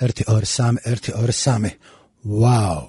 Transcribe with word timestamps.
1 0.00 0.12
2 0.22 0.24
3 0.28 0.80
1 0.84 1.00
2 1.10 1.26
3 1.32 1.72
ვაუ. 2.26 2.82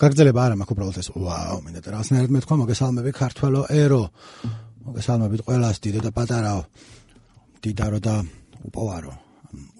გაგრძელება 0.00 0.40
არა 0.46 0.56
მაქვს 0.56 0.72
უბრალოდ 0.72 0.98
ეს 1.02 1.08
ვაუ 1.12 1.58
მინდა 1.64 1.80
და 1.84 1.88
რაღაცნაირად 1.94 2.32
მეთქვა 2.32 2.56
მოგესალმები 2.62 3.10
ქართველო 3.12 3.60
ერო. 3.68 4.02
მოგესალმებით 4.86 5.40
ყველას 5.46 5.76
დიდო 5.84 6.00
და 6.06 6.10
პატარაო. 6.16 6.62
დიდარო 7.62 7.98
და 8.00 8.14
უპოვარო 8.66 9.12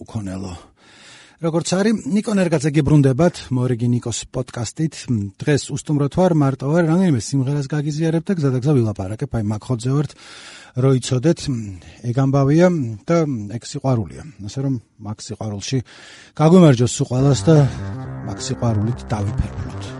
უკონელო 0.02 0.52
როგორც 1.36 1.68
არის 1.76 2.06
ნიკო 2.08 2.32
ნერგაძე 2.32 2.70
გიბრუნდებათ 2.72 3.40
მორიგი 3.52 3.88
ნიკოს 3.92 4.24
პოდკასტით 4.32 4.94
დღეს 5.36 5.68
უსტუმროთ 5.74 6.14
ვარ 6.16 6.32
მარტო 6.32 6.70
ვარ 6.72 6.88
რამდენიმე 6.88 7.20
სიმღერას 7.20 7.68
გაგიზიარებ 7.68 8.24
და 8.24 8.36
გზა 8.40 8.50
და 8.56 8.58
გზა 8.64 8.72
ვილაპარაკებ. 8.78 9.30
აი 9.36 9.44
მაქხოძე 9.52 9.92
ვართ 9.92 10.10
როიცოდეთ 10.80 11.40
ეგ 12.08 12.16
ამბავია 12.24 12.68
და 13.04 13.16
ეგ 13.52 13.62
სიყვარულია. 13.68 14.22
ასე 14.48 14.58
რომ 14.64 14.74
მაგ 15.04 15.18
სიყვარულში 15.28 15.78
გაგვიმარჯოს 16.40 16.92
სულ 16.96 17.06
ყველას 17.12 17.40
და 17.44 17.56
მაგ 18.32 18.38
სიყვარულით 18.40 19.00
დავიფერფლოთ 19.12 19.95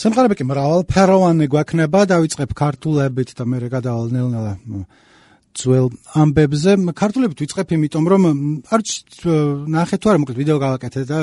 სიმღერები 0.00 0.36
კი 0.38 0.44
მრავალფეროვანი 0.48 1.46
გვექნება, 1.52 2.00
დავიწყებ 2.08 2.52
ქართულებით 2.56 3.34
და 3.36 3.44
მე 3.44 3.58
გადავალ 3.68 4.08
ნელ-ნელა 4.14 4.52
ძველ 5.60 5.90
ამბებზე. 6.16 6.72
ქართულებით 6.96 7.42
ვიწყებ 7.42 7.74
იმიტომ, 7.76 8.04
რომ 8.12 8.22
არც 8.70 8.88
ნახე 9.76 9.96
თუ 10.00 10.06
არა, 10.08 10.18
მოკლედ 10.22 10.40
ვიდეო 10.40 10.58
გავაკეთე 10.62 11.00
და 11.10 11.18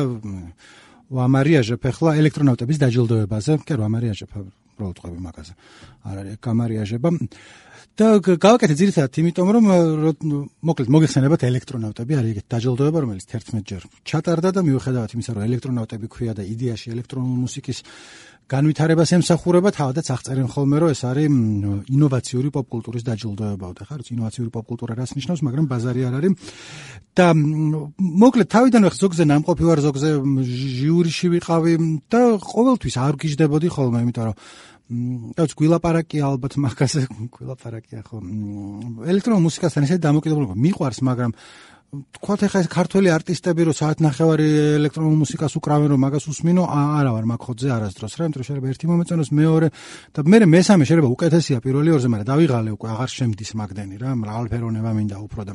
ვამარიაჟებ 1.09 1.81
ახლა 1.89 2.11
ელექტრონავტების 2.21 2.77
დაჯილდოებაზე. 2.83 3.51
კი 3.65 3.73
რა 3.73 3.81
ვამარიაჟებ, 3.87 4.31
უბრალოდ 4.77 4.97
ყვები 5.01 5.19
მაგაზე. 5.25 5.53
არ 6.05 6.15
არის 6.21 6.35
გამარიაჟება. 6.43 7.09
და 7.97 8.07
გავაკეთე 8.21 8.75
ძირითადად 8.77 9.17
იმიტომ, 9.17 9.47
რომ 9.57 9.65
მოკლედ 10.69 10.89
მოგეხსენებათ 10.93 11.45
ელექტრონავტები 11.49 12.17
არის 12.17 12.31
ეგეთ 12.37 12.45
დაჯილდოება, 12.53 12.97
რომელიც 13.01 13.25
11 13.25 13.65
ჯერ 13.65 13.81
ჩატარდა 14.05 14.49
და 14.53 14.61
მიუხედავად 14.69 15.15
იმისა, 15.17 15.31
რომ 15.33 15.47
ელექტრონავტები 15.49 16.05
ქვია 16.13 16.33
და 16.37 16.45
იდეაში 16.45 16.93
ელექტრონული 16.93 17.41
მუსიკის 17.41 17.81
განვითარებას 18.47 19.11
ემსახურება 19.17 19.73
თავადაც 19.75 20.07
აღწერენ 20.13 20.47
ხოლმე 20.47 20.77
რომ 20.79 20.91
ეს 20.95 21.01
არის 21.03 21.33
ინოვაციური 21.91 22.49
პოპკულტურის 22.55 23.03
დაჯილდოებაო 23.03 23.73
და 23.75 23.83
ხარ 23.89 24.01
ინოვაციური 24.07 24.51
პოპკულტურა 24.55 24.93
რას 24.95 25.11
ნიშნავს 25.19 25.41
მაგრამ 25.43 25.65
ბაზარი 25.67 26.01
არ 26.07 26.15
არის. 26.15 26.31
და 27.17 27.27
მოკლედ 28.23 28.47
თავიდან 28.47 28.83
ახ 28.87 28.95
ზოგზე 28.95 29.23
ნამყოფი 29.27 29.63
ვარ 29.67 29.79
ზოგზე 29.83 30.09
ჟიურიში 30.79 31.27
ვიყავი 31.33 31.73
და 32.07 32.21
ყოველთვის 32.39 32.95
არ 32.95 33.13
გიждდებოდი 33.19 33.67
ხოლმე 33.67 33.99
იმიტომ 34.05 34.25
რომ 34.31 34.35
და 34.87 35.43
გვილაპარაკია 35.59 36.27
ალბათ 36.31 36.53
მაგაზე 36.63 37.01
გვილაპარაკია 37.35 38.01
ხო. 38.07 38.21
ელექტრონულ 39.03 39.43
მუსიკასთან 39.47 39.83
ესე 39.83 39.97
დამოკიდებულება 39.99 40.55
მიყვარს 40.55 41.01
მაგრამ 41.03 41.31
თქვათ 41.87 42.41
ახლა 42.47 42.59
ეს 42.63 42.69
ქართველი 42.71 43.11
არტისტები 43.15 43.67
რო 43.67 43.73
საათ 43.75 44.03
ნახევარი 44.03 44.47
ელექტრონულ 44.79 45.15
მუსიკას 45.23 45.55
უკრავენ 45.59 45.91
რომ 45.95 46.03
მაგას 46.03 46.25
უსმინო 46.31 46.63
არა 46.67 47.11
ვარ 47.15 47.25
მაგხოძე 47.31 47.67
არასდროს 47.77 48.15
რა. 48.19 48.27
იმიტომ 48.27 48.43
შეიძლება 48.47 48.71
ერთი 48.75 48.85
მომეწონოს 48.91 49.29
მეორე 49.39 49.67
და 50.11 50.19
მე 50.27 50.37
მესამე 50.51 50.83
შეიძლება 50.83 51.13
უკეთესია 51.15 51.57
პირველი 51.63 51.89
ორზე 51.95 52.07
მაგრამ 52.11 52.31
დავიღალე 52.31 52.69
უკვე 52.75 52.87
აღარ 52.91 53.09
შემდის 53.17 53.51
მაგდენი 53.55 53.95
რა. 54.03 54.09
მრავალფეროვნება 54.19 54.91
მინდა 54.99 55.17
უფრო 55.23 55.41
და 55.47 55.53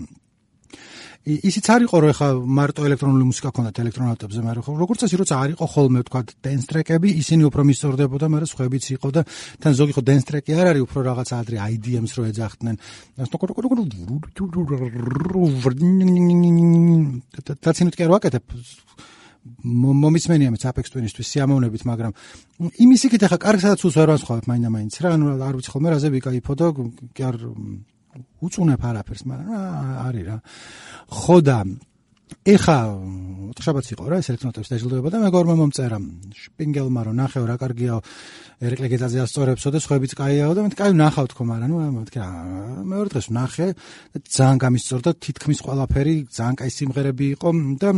ისიც 1.22 1.66
არ 1.70 1.84
იყო 1.86 1.96
რომ 2.02 2.10
ეხა 2.10 2.28
მარტო 2.34 2.82
ელექტრონული 2.82 3.24
მუსიკა 3.30 3.50
ქონდათ 3.54 3.76
ელექტრონავტებზე, 3.78 4.40
მაგრამ 4.42 4.64
ხო 4.66 4.72
როგორც 4.74 4.98
წესი 5.06 5.16
როცა 5.22 5.34
არ 5.38 5.50
იყო 5.54 5.66
ხოლმე 5.70 6.00
თქვა 6.02 6.20
დენს 6.42 6.64
ტრეკები, 6.66 7.08
ისინი 7.22 7.42
უფრო 7.46 7.62
მისწორდებოდა, 7.62 8.26
მაგრამ 8.26 8.50
სხვაებიც 8.50 8.84
იყო 8.98 9.08
და 9.14 9.22
თან 9.62 9.72
ზოგი 9.78 9.92
ხო 9.94 10.02
დენს 10.02 10.24
ტრეკი 10.26 10.50
არ 10.58 10.66
არის, 10.74 10.82
უფრო 10.82 10.98
რაღაც 11.06 11.28
ადრე 11.38 11.56
IDM-ს 11.62 12.12
რო 12.18 12.22
ეძახდნენ. 12.26 12.76
დაცინოთ 17.62 17.94
კი 17.94 18.02
არ 18.02 18.10
ვაკეთებ 18.18 18.44
მომისმენია 19.42 20.54
მეც 20.54 20.64
Apex 20.70 20.86
Twin-ისთვის 20.94 21.26
სიამოვნებით, 21.34 21.82
მაგრამ 21.82 22.12
იმის 22.78 23.02
იქით 23.10 23.26
ახლა 23.26 23.38
კარგსაც 23.42 23.82
უსვარ 23.82 24.14
ვასხოვებ 24.14 24.46
მაინდა-მაინც 24.46 24.94
რა, 25.02 25.18
ანუ 25.18 25.34
არ 25.42 25.54
ვიცი 25.58 25.70
ხოლმე 25.74 25.88
რაზე 25.90 26.08
ვიკაიფო 26.14 26.52
და 26.54 26.66
კი 27.10 27.22
არ 27.26 27.36
უწუნებ 28.42 28.82
არაფერს, 28.90 29.22
მაგრამ 29.30 29.50
არის 30.06 30.24
რა. 30.28 30.36
ხო 31.08 31.36
და 31.42 31.58
ეხა 32.42 32.76
ოთხშაბათს 33.52 33.92
იყო 33.94 34.04
რა 34.08 34.18
ეს 34.18 34.28
ელექტრონოტების 34.32 34.70
დაჯილდოება 34.72 35.08
და 35.12 35.18
მეგორმა 35.22 35.54
მომწერა 35.60 35.98
შპინგელმა 36.34 37.00
რომ 37.06 37.18
ნახეო 37.20 37.44
რა 37.46 37.56
კარგია 37.60 37.98
ერეკლე 38.66 38.88
გეძაზე 38.92 39.22
ასწორებსო 39.22 39.68
და 39.70 39.78
სხვაებიც 39.84 40.12
კაიაო 40.18 40.52
და 40.56 40.64
მე 40.66 40.74
კაი 40.74 40.96
ნახავ 40.96 41.26
თქო 41.30 41.42
მაგრამ 41.46 41.70
ნუ 41.70 41.78
მეთქი 42.02 42.18
რა 42.18 42.30
მეორე 42.88 43.08
დღეს 43.14 43.28
ნახე 43.36 43.68
და 43.76 44.18
ძალიან 44.26 44.58
გამისწორდა 44.64 45.10
თითქმის 45.22 45.60
ყველაფერი 45.62 46.14
ძალიან 46.34 46.56
კაი 46.58 46.70
სიმღერები 46.72 47.26
იყო 47.36 47.48
და 47.78 47.90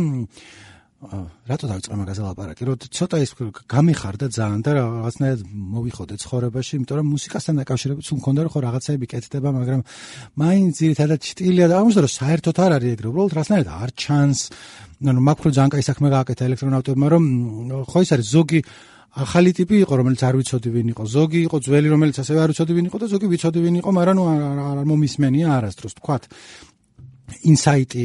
რატო 0.95 1.67
დავიწყე 1.69 1.95
მაგაზე 1.99 2.21
ლაპარაკი? 2.23 2.63
რომ 2.65 2.75
ცოტა 2.87 3.17
ის 3.19 3.31
გამიხარდა 3.67 4.25
ძალიან 4.31 4.61
და 4.63 4.71
რაღაცნაირად 4.79 5.41
მოვიხოდე 5.75 6.15
ცხოვრებაში, 6.23 6.71
იმიტომ 6.79 6.95
რომ 6.97 7.07
მუსიკასთან 7.13 7.53
დაკავშირებით 7.61 8.03
სულ 8.07 8.17
მქონდა 8.23 8.39
რომ 8.47 8.51
ხო 8.55 8.59
რაღაცები 8.65 9.05
კეთდება, 9.11 9.49
მაგრამ 9.59 9.81
მაინც 10.39 10.71
ძირითადად 10.79 11.19
სტილია 11.19 11.65
და 11.67 11.75
ამიტომ 11.83 12.03
რომ 12.05 12.13
საერთოდ 12.15 12.55
არ 12.63 12.71
არის 12.79 12.89
ეგრე, 12.95 13.07
უბრალოდ 13.11 13.33
რაღაცნაირად 13.35 13.69
არ 13.75 13.89
ჩანს. 14.01 14.39
ანუ 15.05 15.19
მაქრო 15.19 15.49
ძალიან 15.51 15.71
კაი 15.75 15.83
საქმე 15.83 16.07
გააკეთა 16.15 16.43
ელექტრონავტებმა, 16.49 17.07
რომ 17.13 17.23
ხო 17.91 17.99
ის 18.01 18.09
არის 18.15 18.27
ზოგი 18.31 18.59
ახალი 19.15 19.51
ტიპი 19.55 19.75
იყო, 19.85 19.93
რომელიც 19.95 20.21
არ 20.27 20.35
ვიცოდი 20.39 20.69
ვინ 20.75 20.87
იყო. 20.91 21.03
ზოგი 21.07 21.39
იყო 21.47 21.57
ძველი, 21.63 21.87
რომელიც 21.87 22.15
ასევე 22.19 22.39
არ 22.43 22.49
ვიცოდი 22.51 22.73
ვინ 22.75 22.85
იყო 22.91 22.97
და 22.99 23.07
ზოგი 23.15 23.27
ვიცოდი 23.31 23.59
ვინ 23.63 23.75
იყო, 23.79 23.89
მაგრამ 23.95 24.17
არ 24.75 24.83
მომისმენია 24.91 25.47
არასდროს 25.55 25.93
თქვათ. 25.99 26.23
ინსაიტი 27.43 28.03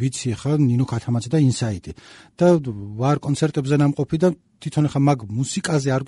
ვიცი 0.00 0.28
ხა 0.40 0.52
ნინო 0.60 0.84
კათამაძე 0.88 1.28
და 1.32 1.38
ინსაიტი. 1.38 1.92
და 2.38 2.46
ვარ 3.00 3.16
კონცერტებზე 3.18 3.76
ნამყოფი 3.82 4.18
და 4.18 4.28
თვითონ 4.58 4.86
ხა 4.90 5.00
მაგ 5.06 5.18
მუსიკაზე 5.30 5.88
არ 5.94 6.02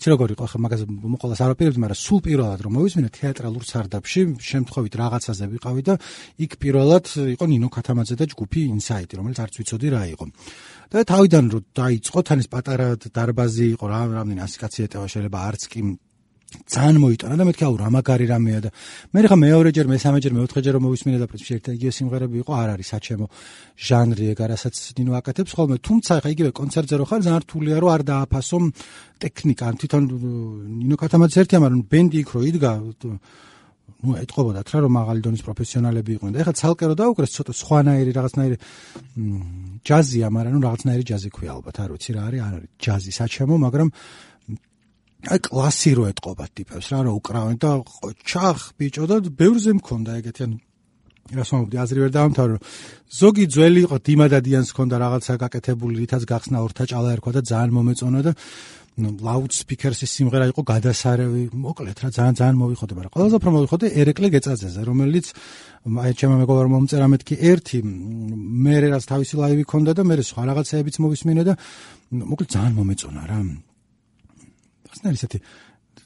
იცი 0.00 0.08
როგორ 0.12 0.32
იყო 0.32 0.44
ხა 0.48 0.58
მაგაზე 0.64 0.84
მოყოლას 0.88 1.40
არაფერებს 1.44 1.78
მაგრამ 1.84 2.00
სულ 2.00 2.20
პირველად 2.24 2.60
რომ 2.64 2.72
მოვისმინე 2.76 3.08
თეატრალურ 3.12 3.64
სარდაფში 3.68 4.20
შემთხვევით 4.40 4.94
რაღაცაზე 4.96 5.44
ვიყავი 5.52 5.82
და 5.84 5.94
იქ 6.40 6.52
პირველად 6.56 7.06
იყო 7.36 7.44
ნინო 7.52 7.68
კათამაძე 7.68 8.14
და 8.16 8.24
ჯგუფი 8.32 8.60
ინსაიტი 8.80 9.14
რომელიც 9.20 9.38
არც 9.44 9.54
ვიცოდი 9.60 9.88
რა 9.92 10.02
იყო. 10.16 10.24
და 10.90 10.98
თავიდან 11.04 11.44
რომ 11.52 11.64
დაიწყო 11.76 12.20
თან 12.24 12.38
ეს 12.40 12.48
პატარა 12.48 12.88
დარბაზი 13.12 13.66
იყო 13.76 13.84
რა 13.92 14.00
რამდენი 14.16 14.40
100 14.40 14.56
კაცი 14.64 14.80
ეტევა 14.88 15.06
შეიძლება 15.12 15.38
არც 15.48 15.62
კი 15.68 15.80
ძალიან 16.65 16.97
მოიტანა 17.03 17.35
და 17.35 17.45
მეთქი 17.45 17.63
აუ 17.67 17.75
რა 17.77 17.87
მაგარი 17.93 18.25
რამეა 18.31 18.59
და 18.65 18.69
მე 19.13 19.19
ხა 19.27 19.37
მეორეჯერ, 19.43 19.85
მესამეჯერ, 19.91 20.33
მეოთხეჯერ 20.37 20.73
რომ 20.75 20.83
მოვისმინე 20.87 21.17
და 21.19 21.27
პრინციპში 21.29 21.53
ერთ 21.55 21.65
იგივე 21.75 21.93
სიმღერები 21.97 22.37
იყო, 22.41 22.51
არ 22.55 22.69
არის 22.75 22.87
საჩემო 22.95 23.27
ჟანრი 23.85 24.25
ეგ 24.33 24.39
არასაც 24.45 24.75
ნინო 24.97 25.11
აკეთებს 25.19 25.51
ხოლმე, 25.55 25.75
თუმცა 25.85 26.11
ხა 26.23 26.29
იგივე 26.35 26.51
კონცერტზე 26.55 26.95
რო 26.95 27.05
ხარ, 27.05 27.21
ძალიან 27.25 27.41
რთულია 27.45 27.75
რომ 27.81 27.89
არ 27.95 28.01
დააფასო 28.09 28.57
ტექნიკა, 29.23 29.65
თვითონ 29.83 30.03
ნინო 30.79 30.95
კათამაძე 30.95 31.37
ერთია, 31.43 31.59
მაგრამ 31.65 31.81
ბენდი 31.91 32.17
იქ 32.23 32.29
რო 32.33 32.41
იდგა 32.49 32.71
ну 34.05 34.13
ეთყობოდათ 34.21 34.69
რა 34.69 34.79
რომ 34.85 34.93
მაღალი 34.97 35.21
დონის 35.25 35.43
პროფესიონალები 35.45 36.11
იყვნენ 36.15 36.33
და 36.35 36.41
ეხლა 36.43 36.53
ცალკე 36.61 36.85
რო 36.89 36.95
დაუკრეს 36.99 37.31
ცოტა 37.35 37.53
სხვანაირი 37.57 38.11
რაღაცნაირი 38.17 38.57
ჯაზია, 39.87 40.27
მაგრამ 40.35 40.53
ну 40.55 40.61
რაღაცნაირი 40.65 41.03
ჯაზი 41.09 41.29
ქვია 41.33 41.51
ალბათ, 41.55 41.75
არ 41.85 41.89
ვიცი 41.95 42.11
რა 42.13 42.21
არის, 42.27 42.41
არ 42.45 42.53
არის 42.59 42.69
ჯაზი 42.85 43.11
საჩემო, 43.17 43.55
მაგრამ 43.65 43.89
აი 45.28 45.38
კლასი 45.44 45.92
რო 45.98 46.08
ეთყობა 46.14 46.46
ტიპებს 46.56 46.86
რა 46.94 47.04
რო 47.04 47.12
უკრავენ 47.20 47.56
და 47.60 47.70
ჩახ 48.24 48.58
ბიჭო 48.80 49.04
და 49.10 49.16
ბევრზე 49.36 49.72
მქონდა 49.76 50.16
ეგეთი 50.20 50.42
ანუ 50.48 50.56
რას 51.36 51.50
მომდი 51.54 51.76
აზრი 51.84 51.98
ვერ 52.02 52.12
დაამთავრო 52.16 52.56
ზოგი 53.20 53.44
ძველი 53.54 53.80
იყო 53.86 53.96
დიმადადიანს 54.08 54.70
ქონდა 54.74 54.96
რაღაცა 55.04 55.34
გაკეთებული 55.44 55.94
რითაც 56.02 56.24
გახსნა 56.24 56.58
ორთა 56.64 56.84
ჭალა 56.90 57.08
ერქვა 57.14 57.32
და 57.36 57.40
ძალიან 57.52 57.70
მომეწონა 57.76 58.20
და 58.26 58.32
ლაუდ 59.00 59.52
სპიკერსის 59.54 60.10
სიმღერა 60.16 60.50
იყო 60.50 60.62
გადასარევი 60.66 61.42
მოკლედ 61.54 61.98
რა 62.04 62.08
ძალიან 62.16 62.34
ძალიან 62.40 62.56
მოვიხოდე 62.60 62.92
მაგრამ 62.98 63.14
ყველაზე 63.14 63.34
უფრო 63.40 63.50
მოვიხოდე 63.56 63.86
ერეკლე 64.00 64.28
გეწაძეზე 64.34 64.80
რომელიც 64.90 65.26
აი 66.04 66.12
ჩემო 66.20 66.36
მეგობარ 66.42 66.66
მომწერა 66.74 67.06
მეთქი 67.14 67.34
ერთი 67.54 67.78
მე 68.66 68.74
რაც 68.90 69.04
თავისი 69.12 69.34
ლაივი 69.40 69.64
ქონდა 69.70 69.92
და 69.96 70.02
მე 70.04 70.20
სხვა 70.20 70.42
რაღაცეებიც 70.50 70.96
მოვისმინე 71.00 71.42
და 71.48 71.54
მოკლედ 72.10 72.48
ძალიან 72.50 72.72
მომეწონა 72.76 73.22
რა 73.30 73.40
ხსნარ 74.90 75.14
ისეთი 75.18 75.38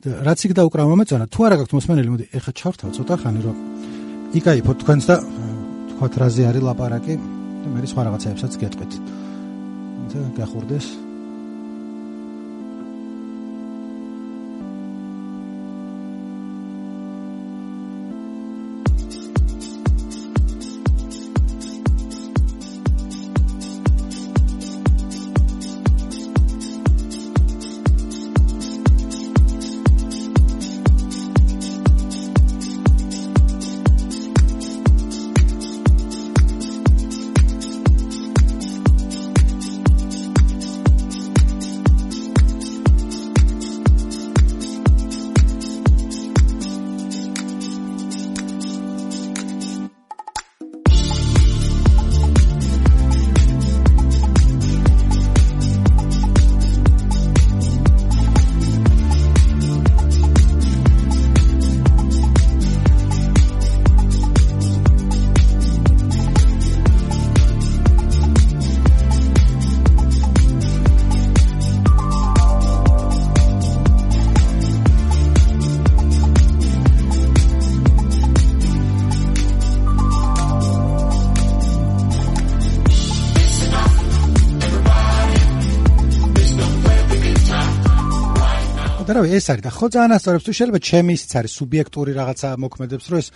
რაც 0.04 0.40
იქ 0.44 0.52
დაუკრავ 0.58 0.86
მომეწონა 0.92 1.26
თუ 1.32 1.40
არა 1.48 1.56
გაქვთ 1.60 1.72
მოსმენელი 1.78 2.10
მოდი 2.12 2.24
ეხა 2.36 2.52
ჩავთავ 2.60 2.90
ცოტა 2.98 3.14
ხანი 3.24 3.40
რომ 3.44 3.56
იკაიფო 4.34 4.72
თქვენს 4.82 5.04
და 5.08 5.16
თქვათ 5.94 6.14
რაზე 6.20 6.42
არის 6.50 6.62
ლაპარაკი 6.66 7.14
და 7.64 7.68
მე 7.72 7.88
სხვა 7.88 8.02
რაღაცებსაც 8.10 8.52
გეტყვით. 8.60 8.92
და 10.12 10.20
გახურდეს. 10.36 10.86
რა 89.24 89.28
ეს 89.38 89.46
არის 89.50 89.64
და 89.64 89.72
ხო 89.72 89.86
ძალიან 89.94 90.12
ასწორებს 90.16 90.44
თუ 90.44 90.52
შეიძლება 90.58 90.80
ჩემი 90.90 91.12
ისიც 91.16 91.32
არის 91.40 91.52
სუბიექტური 91.58 92.12
რაღაცა 92.20 92.48
მოქმედებს 92.64 93.06
რომ 93.10 93.18
ეს 93.24 93.28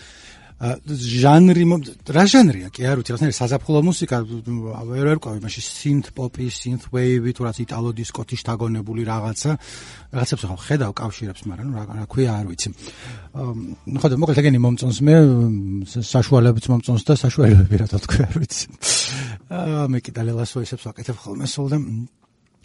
ჟანრი 0.58 1.62
რა 2.10 2.24
ჟანრია? 2.26 2.68
კი 2.74 2.82
არ 2.82 2.98
ვიცი 2.98 3.14
რაღაცნაირი 3.14 3.36
საზაფხულო 3.38 3.80
მუსიკა 3.86 4.16
ვერ 4.26 5.06
ვერკვევი 5.06 5.38
მაშინ 5.38 5.62
synth 5.62 6.08
pop-ი 6.18 6.50
synth 6.50 6.90
wave-ი 6.90 7.30
თუ 7.30 7.46
რაც 7.46 7.62
იტალო 7.62 7.94
დისკოთი 7.94 8.34
შთაგონებული 8.42 9.06
რაღაცა 9.06 9.50
რაღაცებს 10.18 10.44
ხო 10.50 10.58
ხედავ 10.58 10.90
კავშირებს 10.98 11.46
მაგრამ 11.46 11.70
რა 11.78 11.82
რა 11.94 12.06
ქვია 12.10 12.30
არ 12.42 12.46
ვიცი. 12.50 12.68
ხო 14.02 14.06
და 14.10 14.14
მოკლედ 14.18 14.38
ეგენი 14.42 14.58
მომწონს 14.58 14.98
მე 14.98 15.14
საშუალებიც 15.94 16.64
მომწონს 16.74 17.06
და 17.06 17.14
საშუალებები 17.22 17.74
რა 17.78 17.86
თქმა 17.94 18.26
არ 18.26 18.36
ვიცი. 18.42 18.66
აა 19.46 19.86
მე 19.94 19.98
კიდე 20.02 20.26
ლელასოისებს 20.26 20.90
ვაკეთებ 20.90 21.16
ხოლმე 21.22 21.46
სულ 21.46 21.66
და 21.70 21.78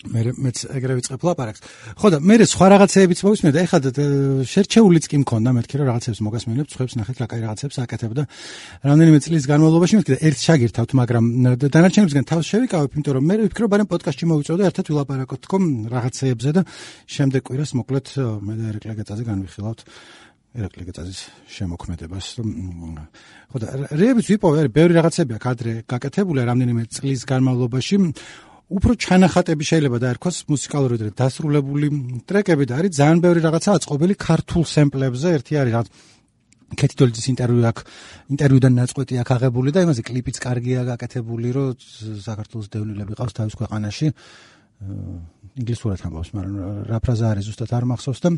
მე 0.04 0.22
მეც 0.36 0.58
ეგრე 0.68 0.94
ვიწყებ 1.00 1.22
ლაპარაკს. 1.24 1.62
ხო 1.96 2.08
და 2.12 2.18
მე 2.20 2.36
სხვა 2.44 2.66
რაღაცეებიც 2.74 3.20
მოვისმენთ. 3.24 3.56
ეხლა 3.64 3.78
შერჩეულიც 4.44 5.06
კი 5.08 5.18
მქონდა 5.24 5.50
მეთქი 5.56 5.76
რომ 5.80 5.88
რაღაცებს 5.92 6.20
მოგასმენებ, 6.28 6.66
ცხებს 6.68 6.94
ნახეთ 7.00 7.18
რა 7.24 7.28
კაი 7.32 7.42
რაღაცებს 7.48 7.76
აკეთებ 7.84 8.12
და 8.14 8.24
რამდენიმე 8.84 9.20
წლის 9.24 9.44
განმავლობაში 9.48 9.94
მეთქი 9.98 10.12
და 10.12 10.20
ერთ 10.28 10.40
შაგირთავთ, 10.44 10.92
მაგრამ 11.00 11.24
დანარჩენებისგან 11.72 12.26
თავს 12.28 12.46
შევიკავებ, 12.52 12.90
იმიტომ 12.94 13.14
რომ 13.16 13.24
მე 13.24 13.36
ვფიქრობ, 13.48 13.72
რომ 13.80 13.88
პოდკასტში 13.94 14.26
მოვიწოდო 14.28 14.62
ერთად 14.68 14.86
ვილაპარაკოთ 14.92 15.40
თქო 15.48 15.58
რაღაცეებზე 15.94 16.50
და 16.52 16.62
შემდეგ 17.08 17.42
კვირას 17.48 17.72
მოკლედ 17.80 18.08
მე 18.44 18.54
და 18.60 18.64
ერეკლე 18.74 18.94
გეწაზე 19.00 19.24
განვიხილავთ. 19.24 19.80
ერეკლე 20.54 20.84
გეწაზის 20.86 21.20
შემოქმედებას. 21.50 22.26
ხო 23.50 23.58
და 23.58 23.68
რეებიც 23.90 24.26
ვიპოვე, 24.30 24.70
ბევრი 24.70 24.94
რაღაცებია 25.02 25.38
კადრე 25.42 25.74
გაკეთებული 25.90 26.46
რამდენიმე 26.46 26.84
წლის 26.94 27.26
განმავლობაში. 27.26 27.96
უფრო 28.72 28.96
ჩანახატები 28.96 29.64
შეიძლება 29.68 29.98
დაერქვას 30.04 30.38
მუსიკალური 30.48 30.96
და 31.02 31.12
დასრულებული 31.20 31.88
ტრეკები 32.30 32.66
და 32.70 32.80
არის 32.80 32.96
ძალიან 33.00 33.20
ბევრი 33.26 33.40
რაღაცა 33.44 33.70
აწყობილი 33.78 34.14
ქართულ 34.16 34.64
სემპლებზე 34.64 35.28
ერთი 35.38 35.54
არის 35.60 35.74
რა 35.76 35.82
კეთიდოლიძის 36.80 37.28
ინტერვიუ 37.34 37.66
აქ 37.70 37.78
ინტერვიუდან 38.34 38.74
ნაწყვეტი 38.82 39.20
აქ 39.22 39.30
აღებული 39.36 39.70
და 39.76 39.84
იმაზე 39.86 40.02
კლიპიც 40.10 40.38
კარგია 40.42 40.82
გაკეთებული 40.90 41.50
რომ 41.54 41.76
საქართველოს 42.24 42.68
დევნილები 42.74 43.14
ყავს 43.20 43.38
თავის 43.38 43.58
ქვეყანაში 43.62 44.08
ინგლისურად 45.54 46.02
ამბობს 46.08 46.34
მაგრამ 46.34 46.56
რა 46.90 46.98
ფრაზა 47.04 47.26
არის 47.30 47.46
ზუსტად 47.48 47.72
არ 47.78 47.86
მახსოვს 47.94 48.20
და 48.26 48.30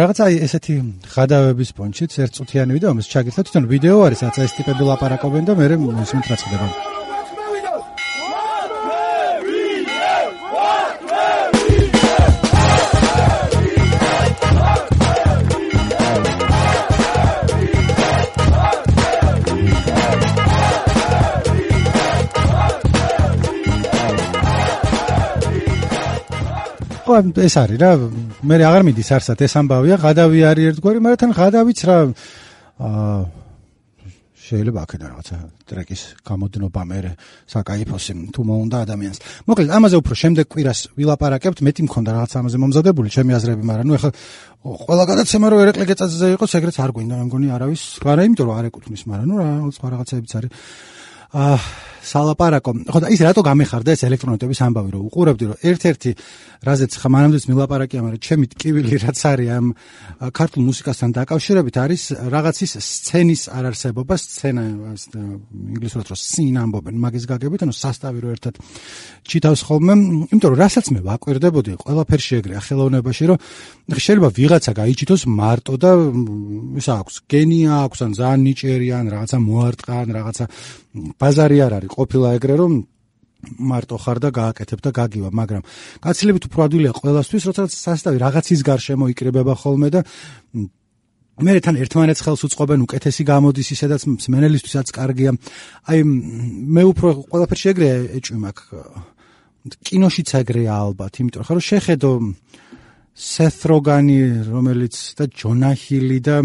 რაღაცა 0.00 0.24
ესეთი 0.46 0.74
ხადავების 1.14 1.70
პონჩიც 1.78 2.18
ერთ 2.26 2.32
წუთიანი 2.40 2.76
ვიდეო 2.76 2.92
ამას 2.92 3.10
ჩაგირთა 3.14 3.46
თვითონ 3.46 3.70
ვიდეო 3.72 3.98
არის 4.10 4.26
რაც 4.26 4.36
ეს 4.42 4.58
ტიპები 4.58 4.82
ლაპარაკობენ 4.90 5.44
და 5.48 5.52
მე 5.54 5.66
ისმით 6.02 6.26
რა 6.34 6.36
ხდება 6.42 7.05
ეს 27.46 27.56
არის 27.62 27.78
რა 27.80 27.90
მე 28.46 28.54
აღარ 28.68 28.82
მიდის 28.88 29.10
არსად 29.16 29.42
ეს 29.46 29.54
ამბავია 29.60 29.96
ღადავი 30.04 30.40
არის 30.50 30.70
ერთგვარი 30.72 30.98
მაგრამ 31.06 31.20
თან 31.22 31.32
ღადავიც 31.40 31.80
რა 31.88 31.98
აა 32.76 33.18
შეიძლება 34.46 34.78
აქედან 34.86 35.08
რაღაცა 35.10 35.36
ტრეკის 35.66 36.02
გამოდნობა 36.22 36.82
მე 36.86 36.98
საკაიფოსი 37.50 38.12
თუ 38.30 38.40
მოუნდა 38.46 38.76
ადამიანს. 38.86 39.18
მოკლედ 39.48 39.70
ამაზე 39.78 39.96
უფრო 39.98 40.14
შემდეგ 40.22 40.44
კვირას 40.54 40.80
ვილაპარაკებთ 40.94 41.58
მეტი 41.66 41.82
მქონდა 41.86 42.10
რაღაც 42.14 42.32
ამაზე 42.38 42.56
მომზადებული 42.62 43.08
ჩემი 43.10 43.32
აზრები 43.38 43.62
მაგრამ 43.66 43.86
ნუ 43.90 43.94
ეხლა 43.98 44.10
ყველა 44.86 45.04
გადაცემა 45.10 45.46
რო 45.50 45.56
ერეკლე 45.66 45.84
გეწაზე 45.90 46.26
იყოს 46.36 46.52
ეგრეთ 46.58 46.76
არ 46.84 46.90
გვინდა 46.94 47.14
მე 47.18 47.24
მგონი 47.26 47.46
არავის 47.56 47.82
არა 48.06 48.22
იმიტომ 48.30 48.46
რომ 48.46 48.56
არ 48.60 48.64
ეკუთვნის 48.70 49.02
მაგრამ 49.10 49.26
ნუ 49.26 49.36
რა 49.42 49.48
სხვა 49.74 49.86
რაღაცებიც 49.94 50.32
არის. 50.38 50.50
აა 51.34 51.58
სალაპარაკო. 52.06 52.70
ხო 52.86 52.98
და 53.02 53.08
ის 53.10 53.20
რატო 53.26 53.42
გამეხარდა 53.42 53.90
ეს 53.96 54.02
ელექტრონიტების 54.06 54.60
ამბავი 54.66 54.90
რომ 54.94 55.02
უყურებდი 55.10 55.44
რომ 55.50 55.56
ერთ-ერთი 55.70 56.10
რაზეც 56.66 56.92
ხა 57.02 57.08
მანამდეც 57.10 57.44
მილაპარაკია 57.50 58.00
მაგრამ 58.06 58.22
ჩემი 58.22 58.46
ტკივილი 58.54 58.94
რაც 59.04 59.18
არის 59.26 59.48
ამ 59.56 59.66
ქართულ 60.38 60.62
მუსიკასთან 60.70 61.10
დაკავშირებით 61.18 61.76
არის 61.82 62.02
რაღაცის 62.30 62.72
სცენის 62.78 63.42
არარსებობა 63.56 64.14
სცენა 64.22 64.62
ინგლისურად 65.74 66.06
რომ 66.14 66.18
სინ 66.22 66.56
ამბობენ 66.62 66.94
მაგის 67.02 67.24
გაგებით 67.26 67.60
ანუ 67.66 67.74
სასტავი 67.74 68.18
რო 68.22 68.28
ერთად 68.36 68.54
ჩიტავს 69.26 69.60
ხოლმე. 69.66 69.94
იმიტომ 70.30 70.50
რომ 70.54 70.58
რასაც 70.62 70.86
მე 70.94 71.00
ვაკვირდებოდი 71.10 71.72
ყველაფერში 71.82 72.32
ეგრე 72.40 72.54
ახელოვნებაში 72.62 73.24
რომ 73.30 73.38
შეიძლება 73.86 74.28
ვიღაცა 74.38 74.72
გაიჩითოს 74.80 75.22
მარტო 75.26 75.74
და 75.82 75.90
ისა 76.80 76.94
აქვს 77.02 77.14
გენია 77.30 77.72
აქვს 77.86 77.98
ან 78.06 78.10
ძალიან 78.18 78.40
ნიჭიერი 78.46 78.88
ან 78.98 79.06
რაღაცა 79.14 79.36
მოარტყან 79.46 80.06
რაღაცა 80.16 80.44
ბაზარი 81.20 81.58
არ 81.66 81.72
არის 81.78 81.90
ყოფილა 81.96 82.28
ეგრე 82.38 82.56
რომ 82.60 82.72
მარტო 83.46 83.96
ხარ 84.00 84.18
და 84.24 84.30
გააკეთებ 84.32 84.80
და 84.80 84.90
გაგივა, 84.96 85.30
მაგრამ 85.30 85.62
გაცილებით 86.02 86.44
უფრო 86.48 86.60
ადვილია 86.66 86.92
ყველასთვის, 86.96 87.42
როცა 87.48 87.62
სასტავი 87.70 88.18
რაღაცის 88.24 88.60
გარშემო 88.66 89.06
იკრებება 89.12 89.54
ხოლმე 89.54 89.88
და 89.92 90.00
მე 91.36 91.52
თან 91.60 91.76
ერთმანეთს 91.84 92.24
ხელს 92.24 92.42
უწყობენ 92.48 92.80
უკეთესი 92.88 93.22
გამოდის 93.28 93.68
ისედაც 93.76 94.02
მენელისთვისაც 94.08 94.88
კარგია. 94.96 95.30
აი 95.84 95.98
მე 96.08 96.82
უფრო 96.96 97.08
ყველაფერში 97.28 97.66
ეგრე 97.76 97.88
ეჭვი 98.16 98.38
მაქვს. 98.40 99.14
კინოშიც 99.84 100.30
ეგრეა 100.40 100.72
ალბათ, 100.86 101.12
იმიტომ 101.20 101.44
რომ 101.44 101.60
შეხედო 101.60 102.10
სეთ 103.16 103.58
როგანი, 103.68 104.18
რომელიც 104.48 104.96
და 105.18 105.24
ჯონა 105.28 105.72
ჰილი 105.76 106.18
და 106.24 106.36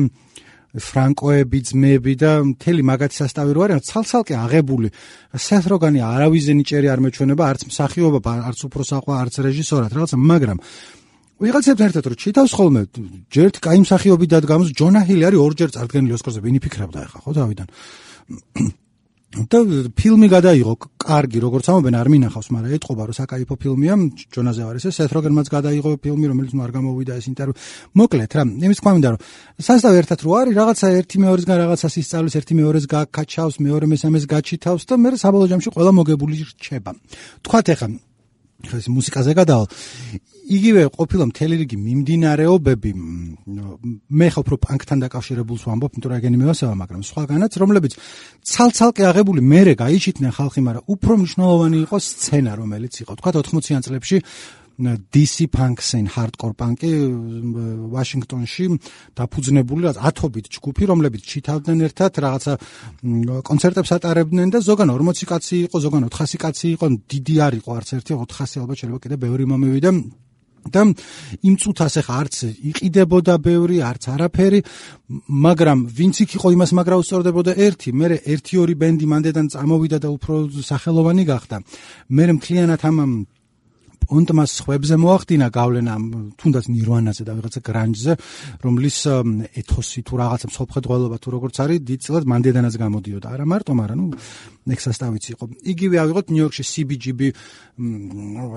ფრანკოები, 0.71 1.59
ძმები 1.67 2.13
და 2.15 2.31
მთელი 2.47 2.81
მაგათი 2.87 3.15
სასტავი 3.19 3.51
რო 3.51 3.61
არის, 3.67 3.91
ცალ-ცალკე 3.91 4.35
აღებული. 4.39 4.87
სეთ 5.35 5.65
როგანი 5.67 5.99
არავის 5.99 6.45
ნიჭერი 6.47 6.87
არ 6.87 6.99
მეჩვენება, 7.03 7.43
არც 7.51 7.61
მსახიობა, 7.67 8.19
არც 8.47 8.59
უფრო 8.71 8.83
საყვა, 8.87 9.13
არც 9.19 9.35
რეჟისორად, 9.43 9.91
რაღაცა, 9.91 10.17
მაგრამ 10.31 10.59
ვიღაცებს 11.41 11.81
ერთად 11.81 12.05
რო 12.07 12.15
ჩიტავს 12.21 12.51
ხოლმე, 12.55 12.81
ჯერთ 13.33 13.55
კაი 13.65 13.79
მსახიობი 13.83 14.25
დადგამოს, 14.31 14.69
ჯონა 14.77 15.01
ჰილი 15.09 15.23
არის 15.27 15.39
ორჯერ 15.41 15.69
წარდგენილი 15.75 16.13
ოსკარზე, 16.15 16.39
ვინი 16.39 16.59
ფიქრობდა 16.61 16.99
ახლა, 17.01 17.19
ხო, 17.25 17.31
დავიდან. 17.35 17.67
და 19.31 19.59
ფილმი 19.95 20.27
გადაიღო 20.27 20.73
კარგი 20.99 21.39
როგორც 21.39 21.69
ამობენ 21.71 21.95
არ 21.95 22.07
მინახავს, 22.11 22.47
მაგრამ 22.51 22.75
ეთყობა 22.75 23.03
რომ 23.07 23.15
საკაიფო 23.15 23.55
ფილმია, 23.63 23.95
ჯონაზე 24.27 24.61
არის 24.67 24.83
ეს 24.91 24.95
სეთ 24.99 25.11
როგერმაც 25.15 25.47
გადაიღო 25.47 25.91
ფილმი, 26.03 26.25
რომელიც 26.31 26.51
ნუ 26.51 26.61
არ 26.67 26.71
გამოვიდა 26.75 27.15
ეს 27.15 27.25
ინტერვიუ. 27.31 27.55
მოკლედ 27.95 28.31
რა, 28.35 28.43
იმის 28.59 28.77
თქვა 28.83 28.91
მინდა 28.91 29.09
რომ 29.15 29.19
სასტავი 29.63 29.97
ერთად 30.03 30.19
რო 30.19 30.31
არის, 30.35 30.53
რაღაცა 30.59 30.85
ერთი 30.99 31.15
მეორესგან 31.23 31.57
რაღაცას 31.63 31.93
ისწავლის, 32.03 32.33
ერთი 32.35 32.53
მეორეს 32.59 32.85
გაკაჩავს, 32.91 33.55
მეორე 33.63 33.85
მესამეს 33.87 34.23
გაჩითავს 34.27 34.83
და 34.83 34.93
მე 34.99 35.09
საბოლოო 35.15 35.47
ჯამში 35.47 35.69
ყველა 35.71 35.91
მოგებული 35.95 36.35
რჩება. 36.51 36.91
თქვათ 37.39 37.67
ეხა 37.71 37.87
ეს 38.67 38.87
მუსიკაზე 38.91 39.31
გადავალ. 39.31 39.67
იგივე 40.51 40.81
ყოფილა 40.97 41.25
მთელი 41.31 41.55
რიგი 41.61 41.77
მიმდინარეობები 41.79 42.91
მე 44.21 44.27
ხო 44.35 44.39
უფრო 44.43 44.55
პანკთან 44.65 45.03
დაკავშირებულს 45.05 45.63
ვამბობ, 45.67 45.91
იმიტომ 45.95 46.11
რომ 46.11 46.19
ეგენი 46.19 46.37
მევასება, 46.41 46.73
მაგრამ 46.81 47.01
სხვაგანაც, 47.07 47.51
რომლებიც 47.61 47.93
ცალ-ცალკე 48.51 49.03
აღებული 49.11 49.41
მერე 49.41 49.73
გაიჩიტნენ 49.79 50.31
ხალხი, 50.37 50.59
მაგრამ 50.67 50.83
უფრო 50.91 51.13
მნიშვნელოვანი 51.21 51.77
იყო 51.85 51.97
სცენა, 52.07 52.51
რომელიც 52.61 52.93
იყო. 53.01 53.11
თქვა 53.19 53.31
80-იან 53.41 53.81
წლებში 53.85 54.17
DC 54.81 55.47
punk 55.51 55.77
scene 55.81 56.09
hardcore 56.09 56.55
punk-ი 56.57 56.89
ვაშინგტონში 57.93 58.65
დაფუძნებული 59.13 59.91
ათობით 59.93 60.45
ჯგუფი, 60.57 60.83
რომლებიც 60.89 61.21
ჩითავდნენ 61.31 61.79
ერთად, 61.85 62.11
რაღაცა 62.25 62.53
კონცერტებს 63.45 63.91
ატარებდნენ 63.97 64.49
და 64.49 64.59
ზოგან 64.65 64.89
40 64.89 65.29
კაცი 65.29 65.55
იყო, 65.69 65.77
ზოგან 65.85 66.09
400 66.09 66.41
კაცი 66.41 66.67
იყო, 66.75 66.85
დიდი 67.13 67.35
არ 67.45 67.53
იყო 67.61 67.69
არც 67.77 67.89
ერთი 67.99 68.11
400 68.17 68.63
ალბათ 68.63 68.77
შეიძლება 68.81 69.03
კიდე 69.05 69.17
ბევრი 69.21 69.45
მომევიდა 69.53 69.89
და 70.69 70.81
იმ 71.41 71.55
წუთას 71.57 71.93
ახლა 72.01 72.15
არც 72.21 72.35
იყიდებოდა 72.71 73.33
ბევრი, 73.41 73.77
არც 73.81 74.03
არაფერი, 74.13 74.59
მაგრამ 75.27 75.79
ვინც 75.89 76.15
იქ 76.23 76.31
იყო 76.37 76.47
იმას 76.55 76.71
მაგრა 76.77 76.95
უსწორდებოდა 77.01 77.51
ერთი, 77.57 77.89
მე 77.97 78.07
ერთი 78.21 78.53
ორი 78.61 78.75
ბენდი 78.77 79.05
მანდედან 79.09 79.47
წამოვიდა 79.55 79.97
და 80.03 80.09
უფრო 80.13 80.35
სახელოვანი 80.61 81.23
გახდა. 81.25 81.55
მე 82.13 82.23
მთლიანად 82.37 82.81
ამ 82.85 82.97
პონტმა 84.07 84.43
სხვებზე 84.49 84.95
მოახდინა 85.01 85.47
გავლენა 85.53 85.93
თუნდაც 86.39 86.65
ნირვანაზე 86.73 87.23
და 87.27 87.33
ვიღაცა 87.37 87.61
გრანჯზე, 87.67 88.13
რომლის 88.65 88.97
ეთოსი 89.61 89.99
თუ 90.07 90.13
რაღაცა 90.21 90.47
მსოფლმხედველობა 90.51 91.17
თუ 91.21 91.29
როგორც 91.35 91.55
არის, 91.63 91.79
დიდწილად 91.87 92.23
მანდედანაც 92.31 92.73
გამოდიოდა. 92.81 93.27
არა 93.31 93.45
მარტო, 93.51 93.71
მაგრამ 93.77 93.99
ნუ 94.01 94.07
ნექსასტავიც 94.71 95.25
იყო. 95.31 95.43
იგივე 95.71 95.95
ავიღოთ 96.03 96.25
ნიუ-იორკში 96.33 96.63
CBGB 96.71 97.19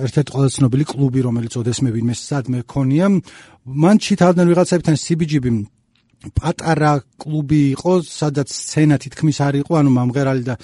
ერთ-ერთი 0.04 0.30
ყველაზე 0.34 0.52
ცნობილი 0.58 0.84
კლუბი, 0.84 1.20
რომელიც 1.28 1.52
ოდესმე 1.60 1.90
ვინმე 1.94 2.14
სადმე 2.14 2.58
ქონია. 2.68 3.06
მან 3.64 3.96
ჩითავდნენ 4.04 4.46
ვიღაცებთან 4.50 4.94
CBGB 5.00 5.44
პატარა 6.35 6.92
კლუბი 7.21 7.61
იყო, 7.75 7.92
სადაც 8.04 8.49
სცენა 8.50 8.97
თითქმის 9.02 9.38
არ 9.44 9.54
იყო, 9.62 9.73
ანუ 9.80 9.90
მამღერალი 9.94 10.42
და 10.44 10.54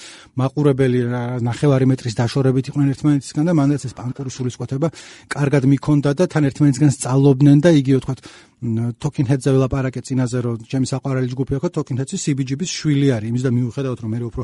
მაყურებელი 0.41 0.99
ნახევარი 1.45 1.85
მეტრის 1.91 2.17
დაშორებით 2.19 2.71
იყვნენ 2.71 2.93
ერთმანეთისგან 2.93 3.45
და 3.49 3.53
მანდაც 3.59 3.81
ეს 3.87 3.93
პანკური 3.97 4.31
სულისკვეთება 4.31 4.87
კარგად 5.31 5.63
მიქონდა 5.71 6.11
და 6.17 6.25
თან 6.31 6.47
ერთმანეთისგან 6.51 6.91
სწავლობდნენ 6.97 7.57
და 7.61 7.69
იგივე 7.81 7.99
თქვა 8.05 8.15
Talking 8.61 9.25
Heads-ზე 9.25 9.51
ველაპარაკე 9.57 10.01
წინაზე 10.05 10.37
რომ 10.45 10.57
ჩემი 10.69 10.85
საყვარელი 10.85 11.33
ჯგუფი 11.33 11.57
იყო 11.57 11.67
Talking 11.73 11.97
Heads-ი 11.97 12.17
CBGB-ის 12.21 12.69
შვილი 12.69 13.07
არის, 13.09 13.29
იმის 13.33 13.41
და 13.41 13.51
მიუხედავად 13.57 13.99
რომ 14.05 14.11
მე 14.13 14.19
უფრო 14.29 14.43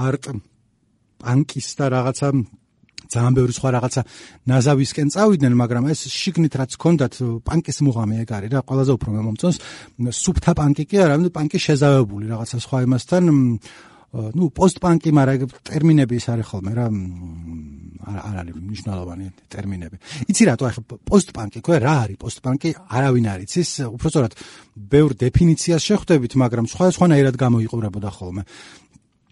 არტ 0.00 0.24
პანკის 1.20 1.68
და 1.76 1.86
რაღაცა 1.92 2.28
ძალიან 3.09 3.33
ბევრი 3.37 3.53
სხვა 3.53 3.69
რაღაცა 3.75 4.01
ნაზავისკენ 4.49 5.07
წავიდნენ, 5.13 5.53
მაგრამ 5.61 5.83
ეს 5.93 5.99
შიგნით 6.09 6.53
რაც 6.57 6.71
ჰქონდათ 6.75 7.13
პანკის 7.45 7.77
მუღამი 7.85 8.15
ეგ 8.25 8.29
არის 8.33 8.49
რა, 8.49 8.59
ყველაზე 8.65 8.91
უფრო 8.97 9.09
მე 9.13 9.21
მომწონს 9.29 9.57
სუფთა 10.09 10.51
პანკი 10.57 10.83
კი 10.89 10.95
არა, 11.05 11.13
ანუ 11.19 11.29
პანკი 11.29 11.57
შეზავებული 11.61 12.25
რაღაცა 12.33 12.57
სხვა 12.65 12.77
იმასთან 12.89 13.23
ну 14.15 14.49
постпанки, 14.49 15.11
მაგრამ 15.11 15.51
ტერმინები 15.67 16.15
ის 16.15 16.27
არის 16.31 16.47
ხოლმე 16.47 16.71
რა 16.71 16.85
არ 18.05 18.35
არის 18.41 18.55
მნიშვნელოვანი 18.55 19.25
ტერმინები. 19.49 19.97
იცი 20.29 20.43
რატო 20.47 20.63
ახლა 20.69 20.83
постпанки, 21.03 21.59
ხო 21.59 21.75
რა 21.81 21.95
არის 22.05 22.17
постпанки? 22.21 22.71
არავინ 22.71 23.25
არ 23.33 23.39
იცის, 23.43 23.69
უბრალოდ 23.91 24.33
ბევრ 24.77 25.11
დეფინიციას 25.19 25.81
შეხვდებით, 25.83 26.31
მაგრამ 26.37 26.65
სხვა 26.69 26.85
სხვანაირად 26.95 27.35
გამოიყურებოდა 27.35 28.09
ხოლმე. 28.13 28.43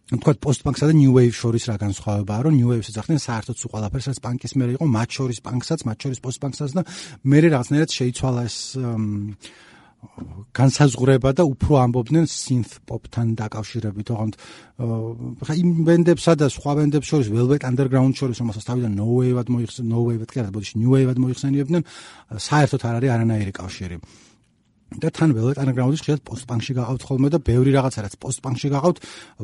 თქვა 0.08 0.32
პოსტ-პანკსა 0.40 0.88
და 0.88 0.94
ნიუ 0.96 1.12
ვეივ 1.12 1.34
შორის 1.36 1.64
რა 1.68 1.76
განსხვავებაა, 1.84 2.40
რომ 2.48 2.54
ნიუ 2.56 2.68
ვეივს 2.72 2.88
ეძახდნენ 2.88 3.20
საერთოდ 3.20 3.56
სულ 3.60 3.70
ყველაფერს, 3.76 4.06
რაც 4.08 4.18
პანკის 4.24 4.52
მერე 4.56 4.72
იყო, 4.80 4.84
მათ 4.88 5.08
შორის 5.18 5.38
პანკსაც, 5.44 5.80
მათ 5.84 5.98
შორის 6.00 6.22
პოსტ-პანკსაც 6.24 6.70
და 6.72 6.82
მერე 7.28 7.48
რაღაცნაირად 7.52 7.90
შეიცვალა 7.92 8.40
ეს 8.48 8.56
განსაზღვრება 10.54 11.30
და 11.34 11.42
უფრო 11.42 11.72
ამბობდნენ 11.82 12.26
synth 12.30 12.78
pop-თან 12.86 13.34
დაკავშირებით, 13.34 14.08
ოღონდ 14.14 14.34
ხა 15.42 15.54
იმ 15.58 15.70
ბენდებსა 15.88 16.32
და 16.38 16.46
სხვა 16.54 16.72
ბენდებს 16.78 17.10
შორის 17.10 17.28
Velvet 17.34 17.66
Underground 17.66 18.14
შორის, 18.14 18.38
რომელსაც 18.38 18.64
თავიდან 18.70 18.94
No 18.94 19.10
Wave-ად 19.10 19.50
მოიხსენ, 19.50 19.90
No 19.90 20.06
Wave-ად 20.06 20.30
კი 20.30 20.38
არა, 20.38 20.54
ბოდიში 20.54 20.78
New 20.78 20.94
Wave-ად 20.94 21.18
მოიხსენიებდნენ, 21.18 21.82
საერთოდ 22.30 22.80
არ 22.86 22.94
არის 23.02 23.10
არანაირი 23.18 23.52
კავშირი. 23.58 23.98
და 24.88 25.10
თან 25.12 25.34
ველეთ 25.36 25.58
ანგრაუნდის 25.60 26.00
ხშირად 26.00 26.20
პოსტპანკში 26.24 26.72
გაღავთ 26.78 27.02
ხოლმე 27.04 27.28
და 27.28 27.38
ბევრი 27.44 27.70
რაღაცა 27.76 28.04
რაც 28.08 28.14
პოსტპანკში 28.24 28.68
გაღავთ 28.72 28.98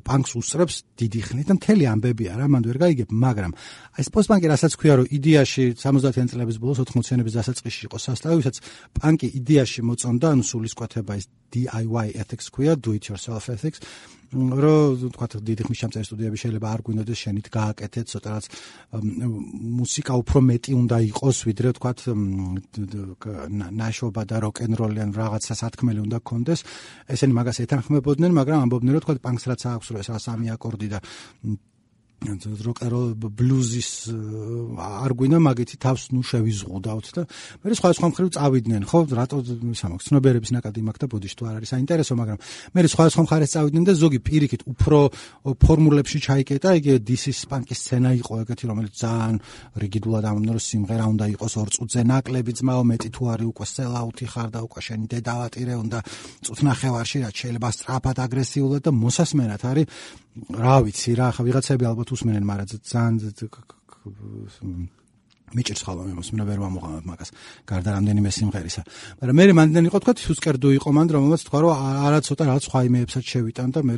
პანკს 0.09 0.33
უსწრებს 0.41 0.77
დიდი 0.97 1.21
ხნით 1.21 1.47
და 1.53 1.55
მთელი 1.61 1.85
ამბებია 1.93 2.33
რა 2.41 2.47
მანდ 2.49 2.65
ვერ 2.73 2.79
გაიგებ 2.81 3.13
მაგრამ 3.13 3.53
აი 3.53 4.01
ეს 4.01 4.09
პოსტპანკი 4.15 4.47
რასაც 4.49 4.73
ქვია 4.81 4.95
რომ 5.05 5.07
იდეაში 5.13 5.65
70-იან 5.85 6.29
წლების 6.33 6.57
ბოლოს 6.65 6.81
80-იანების 6.89 7.37
დასაწყისში 7.37 7.83
იყო 7.93 7.99
სასტავი 8.09 8.41
ვისაც 8.41 8.57
პანკი 8.97 9.29
იდეაში 9.45 9.81
მოწონდა 9.85 10.27
ანუ 10.33 10.45
სულისკვეთება 10.49 11.13
ის 11.21 11.29
DIY 11.55 12.09
ethics 12.19 12.51
ქვია 12.51 12.75
do 12.81 12.97
it 12.97 13.05
yourself 13.09 13.49
ethics 13.53 13.81
რო 14.35 14.76
თქვა 15.14 15.26
დიდი 15.47 15.62
ხმის 15.67 15.79
ჩამწერი 15.83 16.07
სტუდიები 16.09 16.38
შეიძლება 16.43 16.69
არ 16.75 16.81
გვინდოდეს 16.87 17.19
შენით 17.25 17.47
გააკეთეთ 17.55 18.07
ცოტაც 18.12 18.45
მუსიკა 19.79 20.12
უფრო 20.23 20.38
მეტი 20.50 20.73
უნდა 20.75 20.97
იყოს 21.11 21.38
ვიდრე 21.49 21.69
თქვა 21.79 21.93
ნაშობა 23.79 24.23
და 24.31 24.37
როკ-ენ-როლი 24.45 25.00
ან 25.07 25.11
რაღაცა 25.14 25.55
სათქმელი 25.62 26.00
უნდა 26.07 26.19
გქონდეს 26.25 26.61
ესენი 27.14 27.33
მაგას 27.38 27.59
ეთანხმებოდნენ 27.64 28.33
მაგრამ 28.41 28.59
ამბობდნენ 28.67 28.93
რომ 28.99 29.03
თქვა 29.07 29.14
პანკს 29.23 29.45
რაც 29.55 29.62
აქვს 29.75 29.88
რო 29.95 29.99
ეს 30.03 30.11
სამი 30.26 30.47
აკორდი 30.55 30.88
და 30.95 30.99
როკერო 32.25 33.00
ბლუზის 33.21 33.90
არ 34.78 35.12
გვინდა 35.19 35.38
მაგეთი 35.45 35.76
თავს 35.76 36.02
ნუ 36.14 36.23
შევიზღუდავთ 36.25 37.07
და 37.16 37.23
მე 37.64 37.76
სხვა 37.76 37.90
სხვა 37.99 38.09
მხრივ 38.12 38.28
წავიდნენ 38.37 38.83
ხო? 38.88 38.99
რატო 39.12 39.37
ისა 39.45 39.87
მაქვს 39.93 40.07
ცნობიერების 40.09 40.50
ნაკადი 40.57 40.81
მაქვს 40.88 41.02
და 41.04 41.07
ბოდიში 41.12 41.37
თუ 41.37 41.45
არ 41.45 41.54
არის 41.61 41.71
საინტერესო 41.75 42.14
მაგრამ 42.16 42.38
მე 42.75 42.81
სხვა 42.88 43.04
სხვა 43.12 43.23
მხარეს 43.28 43.50
წავიდნენ 43.54 43.85
და 43.85 43.93
ზოგი 44.00 44.19
პირიქით 44.25 44.62
უფრო 44.73 44.99
ფორმულებში 45.61 46.19
ჩაიკეტა. 46.25 46.69
იგი 46.81 46.93
დისის 47.04 47.38
პანკის 47.50 47.78
სცენა 47.85 48.11
იყო 48.25 48.33
ეგეთი 48.45 48.64
რომელიც 48.73 48.95
ძალიან 49.04 49.37
რიგიდულად 49.85 50.25
ამბობდნენ 50.25 50.54
რომ 50.57 50.64
სიმღერა 50.64 51.04
უნდა 51.12 51.25
იყოს 51.35 51.54
ორ 51.61 51.69
წუთზე 51.75 52.00
ნაკლები 52.09 52.52
ძმაო 52.59 52.83
მეტი 52.88 53.09
თუ 53.14 53.23
არის 53.35 53.47
უკვე 53.52 53.66
სელაუთი 53.75 54.26
ხარ 54.33 54.49
და 54.54 54.61
უკვე 54.64 54.81
შენი 54.87 55.07
დედავატირე 55.12 55.75
უნდა 55.85 55.99
წუთნახევარში 56.45 57.19
რაც 57.25 57.35
შეიძლება 57.45 57.69
სწრაფად 57.75 58.16
აგრესიულად 58.25 58.83
და 58.85 58.90
მოსასმენად 59.04 59.62
არის. 59.71 59.87
რა 60.35 60.76
ვიცი 60.83 61.12
რა 61.14 61.28
ხა 61.31 61.43
ვიღაცები 61.47 61.85
ალბათ 61.87 62.09
უსმენენ 62.14 62.44
მაგრამ 62.50 62.68
ძალიან 62.92 63.14
მიჭირს 65.54 65.82
ხოლმე 65.87 66.12
მოსმენა 66.18 66.44
ვერ 66.50 66.58
მომოღავ 66.64 67.02
მაგას. 67.08 67.30
გარდა 67.64 67.90
რამდენიმე 67.96 68.30
სიმღერისა. 68.34 68.82
მაგრამ 69.23 69.37
მე 69.38 69.44
მანდენ 69.58 69.84
იყო 69.88 69.99
თქვა 70.02 70.12
თუსკერდო 70.18 70.68
იყო 70.78 70.88
მანდ 70.99 71.08
რომელმაც 71.14 71.40
თქვა 71.46 71.58
რომ 71.64 71.73
არა 72.06 72.18
ცოტა 72.26 72.42
რაღაც 72.50 72.62
სხვა 72.68 72.80
იმეებსაც 72.88 73.25
შევიტან 73.32 73.68
და 73.75 73.80
მე 73.87 73.94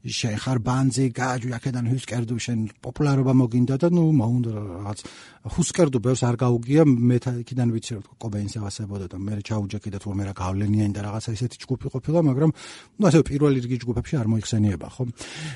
შენ 0.00 0.36
ხარ 0.40 0.58
ბანძი 0.64 1.12
გაჯუ 1.12 1.48
აქედან 1.60 1.84
ჰუსკერდო 1.92 2.34
შენ 2.40 2.58
პოპულარობა 2.80 3.32
მოგინდა 3.36 3.76
და 3.76 3.88
ნუ 3.92 4.04
მოუნდა 4.16 4.50
რაღაც 4.56 4.98
ჰუსკერდო 5.44 5.98
ბევრს 6.00 6.22
არ 6.24 6.36
გაუგია 6.40 6.82
მე 6.88 7.16
იქიდან 7.20 7.68
ვიცი 7.68 7.92
რომ 8.00 8.04
კობეინს 8.16 8.54
ევასებოდა 8.56 9.06
და 9.12 9.16
მე 9.20 9.44
ჩაუჯექი 9.44 9.90
და 9.92 9.98
თუ 10.00 10.08
მე 10.16 10.24
რა 10.24 10.32
გავლენიანი 10.40 10.92
და 10.96 11.00
რაღაცა 11.04 11.30
ისეთი 11.36 11.56
ჯგუფი 11.64 11.86
ყოფილა 11.92 12.20
მაგრამ 12.32 12.50
ნუ 12.96 13.04
ასე 13.12 13.20
პირველი 13.28 13.58
რიგი 13.60 13.76
ჯგუფებში 13.84 14.14
არ 14.20 14.26
მოიხსენიება 14.32 14.88
ხო? 14.88 15.02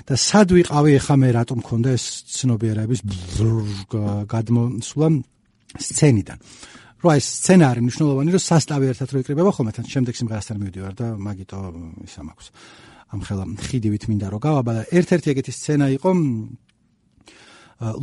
და 0.05 0.15
სად 0.21 0.49
ვიყავი 0.53 0.93
ახლა 1.01 1.17
მე 1.25 1.29
რატომ 1.41 1.57
მქონდა 1.65 1.89
ეს 1.97 2.05
ცნობიერების 2.37 3.01
გადმოსვლა 4.29 5.09
სცენიდან. 5.79 6.39
რო 7.05 7.09
ეს 7.15 7.27
სცენარი 7.39 7.81
მნიშვნელოვანი 7.85 8.31
რომ 8.33 8.43
სასტავი 8.43 8.87
ერთად 8.95 9.09
რო 9.13 9.19
იკრიბება 9.25 9.51
ხოლმე 9.53 9.73
თან 9.77 9.87
შემდეგ 9.93 10.15
სიმღერასთან 10.19 10.57
მივიდივარ 10.57 10.95
და 10.97 11.07
მაგიტო 11.21 11.59
ისა 12.09 12.23
მაქვს. 12.25 12.47
ამ 13.13 13.21
ხელა 13.29 13.45
ხიდივით 13.61 14.05
მინდა 14.09 14.27
რომ 14.33 14.41
გავაბა 14.41 14.73
და 14.73 14.83
ერთ-ერთი 14.89 15.29
ეგეთი 15.35 15.53
სცენა 15.53 15.87
იყო 16.01 16.11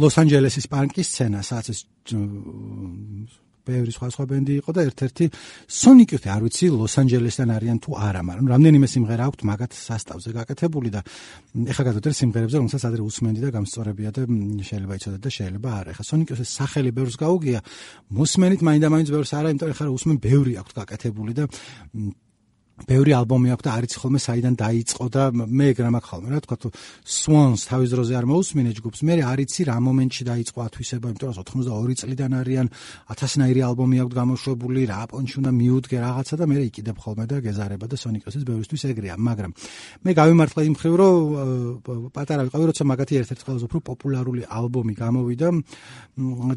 ლოს-ანჯელესის 0.01 0.67
პარკის 0.69 1.07
სცენა, 1.09 1.39
სადაც 1.41 1.67
ეს 1.73 1.79
ბევრი 3.67 3.91
სხვა 3.95 4.07
სხვა 4.11 4.25
ბენდი 4.31 4.53
იყო 4.61 4.71
და 4.75 4.81
ერთ-ერთი 4.89 5.25
Sonic 5.67 6.09
Youth 6.15 6.27
არ 6.31 6.41
ვიცი 6.45 6.65
ლოს-ანჯელესთან 6.75 7.49
არიან 7.55 7.77
თუ 7.81 7.89
არა, 7.97 8.21
მაგრამ 8.27 8.47
რამდენიმე 8.51 8.87
სიმღერა 8.91 9.23
აქვს 9.31 9.45
მაგათ 9.51 9.71
სასტავზე 9.77 10.29
გაკეთებული 10.37 10.89
და 10.91 11.01
ეხლა 11.71 11.83
გადავდერ 11.89 12.13
სიმღერებზე, 12.21 12.55
რომელსაც 12.61 12.83
ადრე 12.89 13.01
უსმენდი 13.05 13.39
და 13.45 13.49
გამსწორებია 13.55 14.09
და 14.15 14.21
შეიძლება 14.65 14.93
იცოდეთ 15.01 15.21
და 15.21 15.29
შეიძლება 15.37 15.69
არა. 15.81 15.89
ეხლა 15.95 16.05
Sonic 16.11 16.27
Youth-ის 16.31 16.51
სახელი 16.57 16.89
ბევრს 16.91 17.15
გაუგია, 17.21 17.59
მოსმენით 18.11 18.61
მაინდა 18.65 18.87
მაინც 18.91 19.07
ბევრს 19.13 19.31
არა, 19.37 19.47
იმიტომ 19.51 19.71
ეხლა 19.71 19.85
უსმენ 19.91 20.17
ბევრი 20.21 20.53
აქვს 20.61 20.73
გაკეთებული 20.81 21.31
და 21.37 21.43
ბევრი 22.89 23.11
ალბომი 23.17 23.53
აქვს 23.55 23.65
და 23.65 23.71
არიცი 23.77 23.97
ხოლმე 24.01 24.19
საიდან 24.21 24.55
დაიწყო 24.61 25.05
და 25.11 25.23
მე 25.35 25.65
ეგ 25.71 25.77
რა 25.81 25.89
მაქვს 25.95 26.09
ხოლმე 26.11 26.29
რა 26.31 26.39
თქვა 26.45 26.57
Swans 27.01 27.61
თავის 27.69 27.89
დროზე 27.93 28.13
არ 28.19 28.25
მოусმინე 28.31 28.71
ჯგუფს 28.77 29.01
მე 29.07 29.13
არიცი 29.31 29.61
რა 29.69 29.77
მომენტში 29.85 30.23
დაიწყო 30.31 30.59
ათვისება 30.65 31.07
იმიტომ 31.11 31.27
რომ 31.31 31.37
82 31.41 31.99
წლიდან 32.01 32.31
არიან 32.41 32.67
1000-ნაირი 33.11 33.61
ალბომი 33.69 33.97
აქვს 34.01 34.15
გამოშვებული 34.21 34.81
რა 34.91 35.01
პონჩი 35.11 35.35
უნდა 35.41 35.51
მიუდგე 35.61 35.97
რაღაცა 36.01 36.35
და 36.41 36.45
მე 36.51 36.55
იყიდებ 36.71 36.97
ხოლმე 37.01 37.25
და 37.31 37.35
გეზარება 37.45 37.85
და 37.91 37.95
Sonic-ოსის 38.01 38.43
ბევრისთვის 38.47 38.81
ეგრეა 38.91 39.15
მაგრამ 39.21 39.51
მე 40.05 40.11
გავიმართლა 40.21 40.61
იმ 40.71 40.75
ხრივ 40.81 40.93
რომ 41.01 41.15
პატარა 42.15 42.41
ვიყავი 42.47 42.65
როცა 42.71 42.83
მაგათი 42.91 43.13
ერთ-ერთი 43.21 43.43
ყველაზე 43.45 43.65
უფრო 43.67 43.79
პოპულარული 43.91 44.41
ალბომი 44.47 44.93
გამოვიდა 44.97 45.47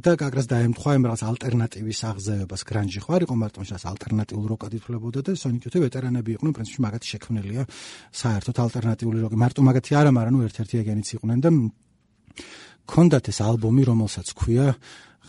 და 0.05 0.13
გაგრას 0.19 0.47
დაემთხვა 0.51 0.91
იმ 0.99 1.03
რაღაც 1.09 1.23
ალტერნატივის 1.31 2.01
აღზევებას. 2.11 2.63
გრანჟი 2.69 3.01
ხო 3.05 3.11
არ 3.15 3.23
იყო 3.27 3.35
მარტო 3.39 3.61
შას 3.65 3.85
ალტერნატიულ 3.91 4.45
როკად 4.53 4.73
ითვლებოდა 4.79 5.21
და 5.25 5.33
Sonic-ოსი 5.39 5.79
ვეტერანი 5.85 6.14
ადამიანები 6.15 6.31
იყვნენ, 6.39 6.53
პრინციპში 6.55 6.81
მაგათი 6.85 7.09
შექმნელია 7.15 7.63
საერთოდ 8.15 8.57
ალტერნატიული 8.65 9.19
როკი. 9.25 9.37
მარტო 9.43 9.61
მაგათი 9.67 9.93
არა, 9.99 10.11
მაგრამ 10.15 10.35
ნუ 10.35 10.41
ერთ-ერთი 10.49 10.75
ეგენიც 10.83 11.09
იყვნენ 11.19 11.39
და 11.43 11.51
კონდათ 12.85 13.25
ეს 13.33 13.39
ალბომი, 13.43 13.83
რომელსაც 13.91 14.29
ქვია 14.39 14.67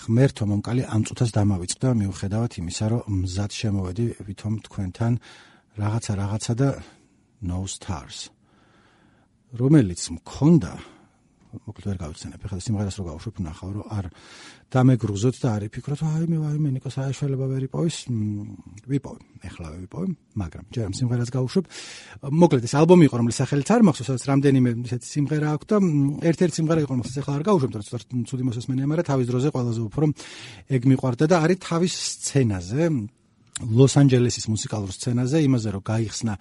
ღმერთო 0.06 0.44
მომკალი 0.46 0.82
ამ 0.86 1.02
წუთას 1.08 1.30
დამავიწყდა 1.34 1.88
მიუხედავად 1.96 2.52
იმისა, 2.60 2.86
რომ 2.92 3.02
მზად 3.26 3.52
შემოვედი 3.56 4.06
ვითომ 4.28 4.54
თქვენთან 4.68 5.14
რაღაცა 5.80 6.12
რაღაცა 6.20 6.54
და 6.60 6.70
no 7.46 7.64
stars 7.68 8.32
რომელიც 9.56 10.02
მქონდა 10.12 10.72
მოკლედ 11.64 11.86
ვერ 11.90 11.98
გავიხსენებ. 12.04 12.40
ეხლა 12.46 12.60
სიმღერას 12.66 12.96
რო 13.00 13.04
გავუშვებ, 13.06 13.36
ნახავ 13.46 13.70
რომ 13.76 13.86
არ 13.96 14.06
დამეგრუზოთ 14.76 15.36
და 15.40 15.50
არის 15.56 15.70
ფიქრობ, 15.72 16.02
აი 16.04 16.26
მე 16.28 16.38
ვაი 16.44 16.58
მე 16.60 16.70
ნიკო 16.76 16.90
საერთაშორისო 16.92 17.48
ვერ 17.48 17.64
იპოვის, 17.70 17.98
ვიპოვე. 18.92 19.22
ეხლა 19.46 19.68
ვიპოვე, 19.86 20.08
მაგრამ 20.36 20.64
ჯერ 20.74 20.84
ამ 20.90 20.94
სიმღერას 21.00 21.30
გავუშვებ. 21.32 21.66
მოკლედ 22.34 22.64
ეს 22.66 22.76
ალბომი 22.76 23.04
იყო, 23.06 23.16
რომლის 23.22 23.40
სახელიც 23.40 23.70
არ 23.72 23.82
მახსოვს, 23.86 24.10
სადაც 24.10 24.24
რამდენიმე 24.26 24.70
ისეთი 24.90 25.08
სიმღერა 25.16 25.48
აქვს 25.56 25.68
და 25.70 25.76
ერთ-ერთი 26.30 26.56
სიმღერა 26.60 26.80
იყო, 26.82 26.92
რომელსაც 26.96 27.16
ეხლა 27.22 27.34
არ 27.36 27.44
გავუშვებ, 27.46 27.72
ცოტა 27.86 27.98
ცუდი 28.26 28.44
მოსასმენია, 28.50 28.86
მაგრამ 28.90 29.06
თავის 29.06 29.28
დროზე 29.30 29.50
ყველაზე 29.56 29.82
უფრო 29.86 30.06
ეგ 30.76 30.82
მიყვარდა 30.92 31.26
და 31.30 31.36
არის 31.46 31.58
თავის 31.62 31.94
სცენაზე. 31.94 32.84
ლოს-ანჯელესის 33.56 34.50
მუსიკალურ 34.52 34.92
სცენაზე 34.92 35.40
იმაზე 35.48 35.70
რომ 35.76 35.84
გაიხსნა 35.88 36.34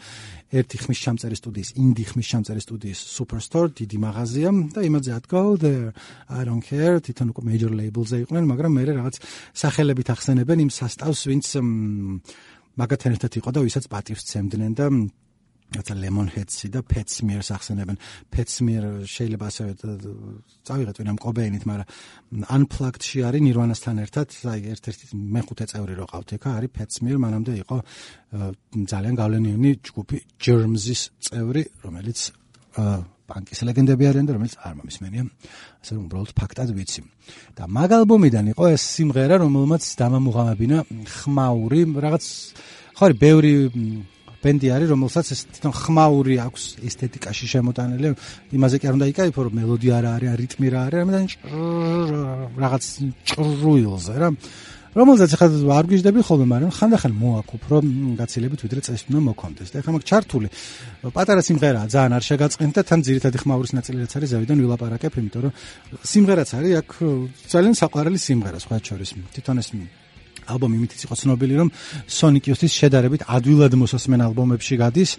ერთი 0.59 0.77
ხმის 0.83 0.99
ჩამწერი 1.05 1.37
სტუდიის 1.39 1.71
ინდი 1.79 2.05
ხმის 2.11 2.27
ჩამწერი 2.27 2.63
სტუდიის 2.67 3.01
superstore 3.15 3.71
დიდი 3.71 3.97
მაღაზია 4.03 4.51
და 4.75 4.81
იმაზე 4.83 5.11
ათქო 5.19 5.43
there 5.63 5.95
i 6.29 6.43
don't 6.43 6.65
care 6.67 6.99
თვითონ 6.99 7.31
უკვე 7.31 7.43
major 7.47 7.71
labels-ზე 7.71 8.17
იყვნენ 8.27 8.45
მაგრამ 8.51 8.73
მე 8.75 8.83
რაღაც 8.91 9.15
სახელებით 9.55 10.09
ახსენებენ 10.11 10.59
იმ 10.67 10.71
სასტავს 10.75 11.21
ვინც 11.31 11.47
მაგათთან 12.83 13.15
ერთად 13.15 13.33
იყო 13.39 13.51
და 13.55 13.61
ვისაც 13.63 13.85
პატივს 13.87 14.27
ცემდნენ 14.35 14.73
და 14.75 14.87
რაცა 15.73 15.95
Lemonheads-ი 15.99 16.69
და 16.71 16.81
Petsmear-ს 16.87 17.51
ახსენებენ. 17.57 17.97
Petsmear 18.31 18.85
შეიძლება 19.09 19.45
ასევე 19.51 19.71
წავიღეთ 20.69 20.97
ვინამ 21.01 21.19
კობეინით, 21.19 21.65
მაგრამ 21.67 21.89
Unplugged-ში 22.57 23.25
არის 23.27 23.43
Nirvana-სთან 23.43 23.97
ერთად, 24.05 24.29
აი 24.45 24.61
ერთ-ერთი 24.75 25.05
მეხუთე 25.15 25.65
წევრი 25.73 25.95
რო 25.99 26.07
ყავთ 26.13 26.31
ეკა, 26.39 26.51
არის 26.59 26.71
Petsmear, 26.79 27.17
მანამდე 27.25 27.53
იყო 27.65 27.77
ძალიან 28.93 29.15
გავლენიანი 29.19 29.71
ჯგუფი 29.89 30.19
Germs-ის 30.39 31.03
წევრი, 31.27 31.63
რომელიც 31.83 32.19
პანკის 33.25 33.61
ლეგენდები 33.65 34.05
არიან 34.05 34.27
და 34.29 34.35
რომელიც 34.37 34.55
არ 34.61 34.75
მომისმენია. 34.79 35.23
ასე 35.81 35.93
რომ 35.97 36.03
უბრალოდ 36.07 36.33
ფაქტად 36.37 36.69
ვიცი. 36.77 37.01
და 37.57 37.65
მაგ 37.65 37.91
ალბომიდან 38.05 38.45
იყო 38.53 38.65
ეს 38.77 38.83
სიმღერა, 38.95 39.37
რომელმაც 39.41 39.83
დამამუღამებინა 39.97 40.79
ხმაური 41.09 41.81
რაღაც 42.05 42.25
ხო 42.95 43.03
არის 43.09 43.19
ბევრი 43.19 43.53
ბენდი 44.45 44.69
არის, 44.77 44.89
რომელსაც 44.95 45.27
ეს 45.35 45.41
თვითონ 45.55 45.73
ხმაური 45.81 46.37
აქვს 46.45 46.63
ესთეტიკაში 46.85 47.47
შემოტანილი. 47.55 48.09
იმაზე 48.53 48.77
კი 48.81 48.85
არ 48.89 48.95
უნდა 49.01 49.07
იკაიფო, 49.13 49.41
რომ 49.49 49.53
მელოდია 49.59 49.97
რა 50.05 50.11
არის, 50.21 50.31
რიტმი 50.45 50.69
რა 50.69 50.81
არის, 50.87 50.99
ამიტომ 51.05 51.27
რაღაც 52.61 52.85
ჭრუილზე 53.25 54.15
რა. 54.21 54.29
რომელზეც 54.95 55.33
ხა 55.35 55.47
არ 55.75 55.87
გიждები 55.91 56.21
ხოლმე, 56.23 56.47
მაგრამ 56.55 56.71
ხანდახან 56.71 57.13
მოაქვს 57.19 57.55
უფრო 57.59 57.77
გაცილებით 58.15 58.61
ვიდრე 58.63 58.81
წესი 58.87 59.05
უნდა 59.11 59.21
მოქონდეს. 59.27 59.69
და 59.75 59.77
ეხლა 59.83 59.91
მაგ 59.91 60.03
ჩართული 60.07 60.49
პატარა 61.11 61.43
სიმღერაა, 61.43 61.87
ძალიან 61.91 62.13
არ 62.15 62.25
შეგაწყენთ 62.31 62.73
და 62.79 62.83
თან 62.87 63.01
ძირითადი 63.03 63.37
ხმაურის 63.43 63.73
ნაწილიც 63.75 64.13
არის, 64.15 64.29
ზევიდან 64.31 64.59
ვილაპარაკებ, 64.63 65.13
იმიტომ 65.19 65.43
რომ 65.45 65.53
სიმღერაც 65.99 66.51
არის 66.55 66.73
აქ 66.79 66.91
ძალიან 67.51 67.75
საყვარელი 67.75 68.19
სიმღერა, 68.23 68.59
სხვა 68.63 68.77
შორის. 68.87 69.11
თვითონ 69.35 69.57
ეს 69.59 69.69
ალბომი 70.49 70.75
იმითიც 70.81 71.01
იყო 71.07 71.15
ცნობილი, 71.21 71.55
რომ 71.61 71.69
Sonic 72.07 72.45
Youth-ის 72.51 72.73
შედარებით 72.75 73.23
ადვილად 73.29 73.73
მოსასმენ 73.81 74.21
ალბომებში 74.29 74.75
გადის. 74.81 75.11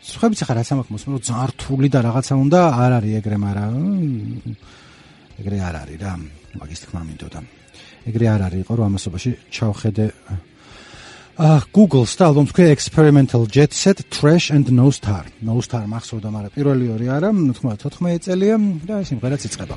სხვაებიც 0.00 0.40
ახლა 0.44 0.54
რაც 0.60 0.68
ამაქვს 0.74 0.92
მოსმენ, 0.94 1.10
რომ 1.16 1.24
ძართული 1.28 1.88
და 1.92 1.98
რაღაცა 2.08 2.34
უნდა, 2.44 2.60
არ 2.82 2.92
არის 2.98 3.12
ეგრე, 3.20 3.36
მაგრამ 3.46 3.74
ეგრე 5.40 5.58
არ 5.60 5.74
არის 5.80 5.98
რა. 6.00 6.12
მაგის 6.60 6.80
თქმა 6.84 7.00
მინდოდა. 7.08 7.40
ეგრე 8.08 8.26
არ 8.34 8.40
არის, 8.48 8.60
იყო 8.64 8.72
რომ 8.76 8.86
ამასობაში 8.90 9.30
ჩავხედე 9.54 10.06
აა 11.40 11.58
Google-ს 11.72 12.18
და 12.20 12.26
ალბომს 12.28 12.52
ქვია 12.52 12.72
Experimental 12.74 13.46
Jet 13.48 13.72
Set 13.72 14.04
Trash 14.12 14.50
and 14.52 14.68
No 14.76 14.90
Star. 14.92 15.24
No 15.40 15.56
Star 15.64 15.86
მახსოვდა, 15.88 16.28
მაგრამ 16.28 16.52
პირველი 16.52 16.92
ორი 16.92 17.08
არა, 17.08 17.32
თქმა 17.56 17.80
14 17.80 18.28
წელია 18.28 18.60
და 18.84 19.00
სიმღერაც 19.08 19.48
იწყება. 19.48 19.76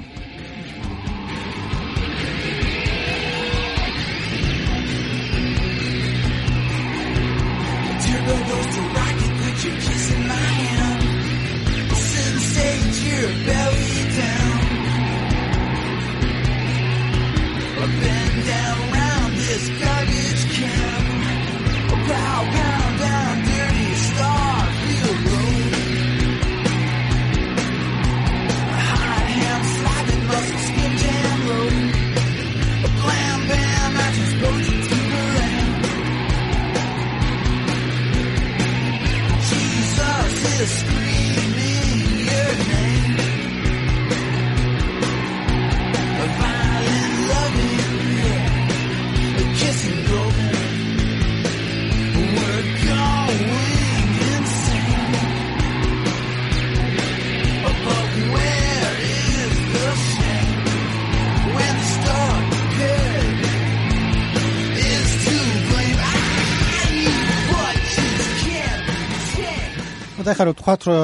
და 70.34 70.38
ხარო 70.40 70.54
თქვათ 70.58 70.82
რომ 70.90 71.00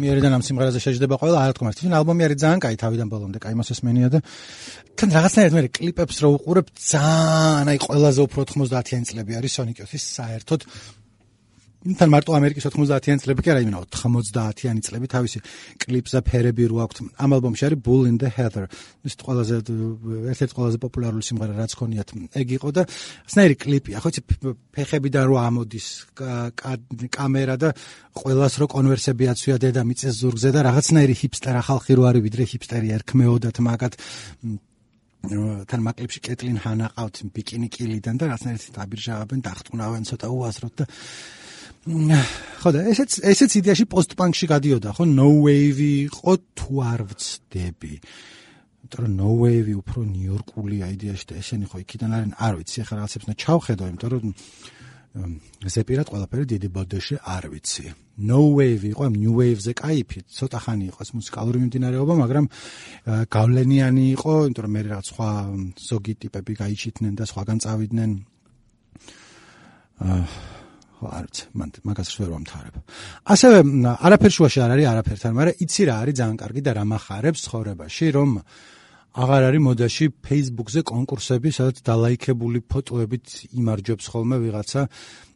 ამიერიდან 0.00 0.32
ამ 0.40 0.42
სიმღერაზე 0.48 0.80
შეჯდება 0.80 1.14
ყველა 1.20 1.38
არა 1.44 1.54
თქმა 1.56 1.70
უნდა 1.84 1.96
ალბომი 2.00 2.22
არის 2.26 2.38
ძალიან 2.40 2.60
კაი 2.64 2.76
თავიდან 2.80 3.08
ბოლომდე. 3.12 3.38
კაი 3.44 3.54
მოსესმენია 3.60 4.08
და 4.08 4.18
თან 4.96 5.08
რაღაცნაირად 5.16 5.52
მე 5.56 5.62
კლიპებს 5.76 6.16
რო 6.24 6.28
უყურებ 6.40 6.66
ძალიან 6.72 7.66
აი 7.72 7.78
ყველაზე 7.84 8.20
უფრო 8.24 8.40
90-იანი 8.48 9.04
წლები 9.10 9.32
არის 9.36 9.52
Sonic 9.60 9.76
Youth-ის 9.84 10.04
საერთოდ 10.16 10.60
თან 11.80 12.10
მარტო 12.12 12.34
ამერიკის 12.36 12.66
90-იანი 12.68 13.22
წლები 13.24 13.40
კი 13.40 13.50
არა 13.54 13.60
იმენა 13.64 13.78
90-იანი 13.88 14.82
წლები 14.84 15.08
თავისი 15.08 15.40
კლიპსა 15.80 16.20
ფერები 16.26 16.66
რო 16.68 16.80
აქვს 16.84 17.00
ამ 17.16 17.34
ალბომში 17.38 17.64
არის 17.70 17.80
Bull 17.80 18.04
in 18.04 18.18
the 18.20 18.28
Heather. 18.28 18.68
ის 19.00 19.16
ყველაზე 19.16 19.54
ერთ-ერთი 20.28 20.54
ყველაზე 20.60 20.78
პოპულარული 20.84 21.24
სიმღერა 21.24 21.54
რაც 21.56 21.72
ქონიათ. 21.80 22.08
ეგ 22.36 22.48
იყო 22.60 22.68
და 22.76 22.82
სნაირი 23.32 23.56
კლიპია. 23.56 23.96
ხო 23.96 24.08
იცი 24.12 24.20
ფეხებიდან 24.76 25.24
რო 25.24 25.36
ამოდის 25.40 25.86
კამერა 27.16 27.56
და 27.56 27.68
ყოველას 28.12 28.54
რო 28.60 28.66
კონვერსები 28.76 29.24
აცვია 29.32 29.56
დედამიწის 29.64 30.12
ზურგზე 30.20 30.50
და 30.52 30.60
რაღაცნაირი 30.68 31.14
ჰიპსტერ 31.16 31.54
ახალხი 31.64 31.92
რო 31.96 32.02
არის 32.12 32.22
ვიდრე 32.28 32.44
ჰიპსტერი 32.44 32.88
ერქმეოდათ 33.00 33.56
მაგათ. 33.56 33.94
თან 35.20 35.80
მაკლიპში 35.84 36.20
კეტლინ 36.24 36.56
ჰანა 36.64 36.86
ყავთ 36.96 37.16
ბიკინი 37.36 37.68
კილიდან 37.68 38.16
და 38.16 38.24
რაღაცნაირად 38.32 38.72
დაბირჟავენ 38.72 39.40
დახტუნავენ 39.44 40.02
ცოტა 40.08 40.28
უაზროდ 40.32 40.74
და 40.80 40.84
ხო 42.60 42.70
და 42.76 42.84
ესეც 42.92 43.20
ესეც 43.24 43.56
იდეაში 43.60 43.84
პოსტპანკში 43.88 44.46
გადიოდა 44.52 44.92
ხო 44.96 45.04
no 45.08 45.28
wave-ი 45.44 45.92
იყო 46.10 46.32
თუ 46.58 46.82
არ 46.84 47.00
ვწდები 47.08 47.94
იმიტომ 47.96 49.00
რომ 49.00 49.14
no 49.16 49.30
wave-ი 49.40 49.74
უფრო 49.80 50.04
ნიუ-იორკულია 50.04 50.90
იდეაში 50.96 51.24
და 51.32 51.40
ესენი 51.40 51.66
ხო 51.72 51.80
იქიდან 51.84 52.10
არიან 52.16 52.34
არ 52.36 52.52
ვიცი 52.60 52.84
ახლა 52.84 52.94
რაღაცებს 53.00 53.24
უნდა 53.26 53.36
ჩავხედო 53.44 53.88
იმიტომ 53.90 54.10
რომ 54.12 54.34
ზეპირად 55.10 56.06
ყველაფერი 56.06 56.44
დიდი 56.54 56.68
ბოდეში 56.70 57.16
არ 57.18 57.50
ვიცი. 57.50 57.90
No 58.30 58.54
Wave 58.54 58.84
იყო 58.94 59.02
ამ 59.10 59.14
New 59.18 59.34
Wave-ზე 59.34 59.74
кайფი, 59.74 60.22
ცოტა 60.30 60.58
ხანი 60.62 60.86
იყო 60.92 61.00
ეს 61.02 61.10
მუსიკალური 61.18 61.58
მიმდინარეობა, 61.66 62.14
მაგრამ 62.20 62.46
გავლენიანი 63.26 64.04
იყო, 64.14 64.34
იმიტომ 64.46 64.64
რომ 64.66 64.72
მე 64.76 64.82
რაღაც 64.86 65.06
სხვა 65.10 65.30
ზოგი 65.88 66.14
ტიპები 66.20 66.52
გაიჩიტნენ 66.62 67.12
და 67.18 67.24
სხვაგან 67.26 67.58
წავიდნენ. 67.58 68.10
აა 70.00 70.59
ხო 71.00 71.08
არ 71.16 71.24
ვიცი, 71.24 71.44
მან 71.56 71.68
მაგას 71.88 72.10
ვერ 72.20 72.28
ვამთავრებ. 72.36 72.74
ასევე 73.32 73.56
არაფერ 74.04 74.32
შუაში 74.36 74.58
არ 74.60 74.70
არის 74.76 74.86
არაფერთან, 74.92 75.32
მაგრამ 75.32 75.60
იცი 75.64 75.82
რა 75.88 75.94
არის 76.04 76.14
ძალიან 76.20 76.36
კარგი 76.36 76.60
და 76.60 76.72
რა 76.76 76.84
מחარებს 76.92 77.40
ცხოვრებაში, 77.48 78.06
რომ 78.20 78.30
აღარ 79.10 79.42
არის 79.48 79.62
მოდაში 79.64 80.04
Facebook-ზე 80.28 80.80
კონკურსები, 80.92 81.48
სადაც 81.50 81.76
დალაიქებული 81.88 82.58
ფოტოებით 82.68 83.26
იმარჯვებს 83.56 84.06
ხოლმე 84.12 84.36
ვიღაცა, 84.44 84.80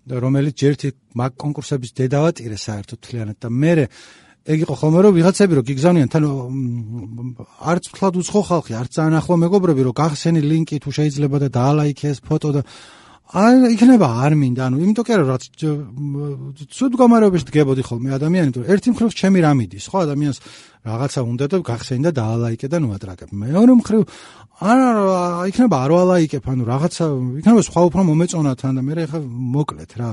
რომელიც 0.04 0.54
ჯერთი 0.60 0.88
მაგ 1.16 1.32
კონკურსების 1.40 1.90
დედავატირე 1.96 2.56
საერთოდ 2.60 2.98
თლიანად 3.00 3.38
და 3.40 3.48
მე 3.48 3.72
ეგ 4.44 4.58
იყო 4.68 4.74
ხოლმე 4.76 5.00
რომ 5.08 5.12
ვიღაცები 5.16 5.56
რომ 5.56 5.64
გიგზავნიან 5.64 6.10
თან 6.12 6.24
არც 7.64 7.84
ფლად 7.96 8.14
უცხო 8.20 8.40
ხალხი, 8.44 8.72
არც 8.76 8.90
ძალიან 8.92 9.16
ახლო 9.16 9.34
მეგობრები 9.40 9.82
რომ 9.88 9.94
გახსენი 9.96 10.40
ლინკი 10.44 10.76
თუ 10.84 10.90
შეიძლება 10.92 11.36
და 11.40 11.48
დაალაიქეს 11.48 12.20
ფოტო 12.28 12.50
და 12.52 12.62
აი 13.24 13.72
იქნება 13.72 14.08
არ 14.20 14.34
მინდა 14.36 14.62
ანუ 14.68 14.80
იმიტომ 14.84 15.04
კი 15.08 15.12
არა 15.16 15.24
რაც 15.24 15.44
ცუდ 16.76 16.92
გამარებაში 17.00 17.46
დგებოდი 17.48 17.82
ხოლმე 17.88 18.12
ადამიანი 18.20 18.52
თუ 18.52 18.60
ერთი 18.68 18.92
მხრივ 18.92 19.10
ჩემი 19.16 19.38
რამიდის 19.40 19.86
ხო? 19.88 19.98
ადამიანს 20.04 20.38
რაღაცა 20.84 21.20
უნდა 21.32 21.44
და 21.48 21.56
გახსენდა 21.64 22.10
და 22.12 22.16
დაალაიკე 22.20 22.66
და 22.68 22.78
ნუატრაკებ 22.84 23.30
მეორე 23.32 23.72
მხრივ 23.80 24.02
არა 24.60 24.92
იქნება 25.50 25.76
არ 25.84 25.90
ვალაიკებ 25.96 26.44
ანუ 26.52 26.62
რაღაცა 26.68 27.04
იქნება 27.40 27.60
სხვა 27.64 27.80
უფრო 27.88 28.00
მომეწონა 28.12 28.52
თან 28.60 28.72
და 28.76 28.82
მე 28.84 28.92
რა 28.92 29.04
ხა 29.08 29.18
მოკლედ 29.24 29.92
რა 30.04 30.10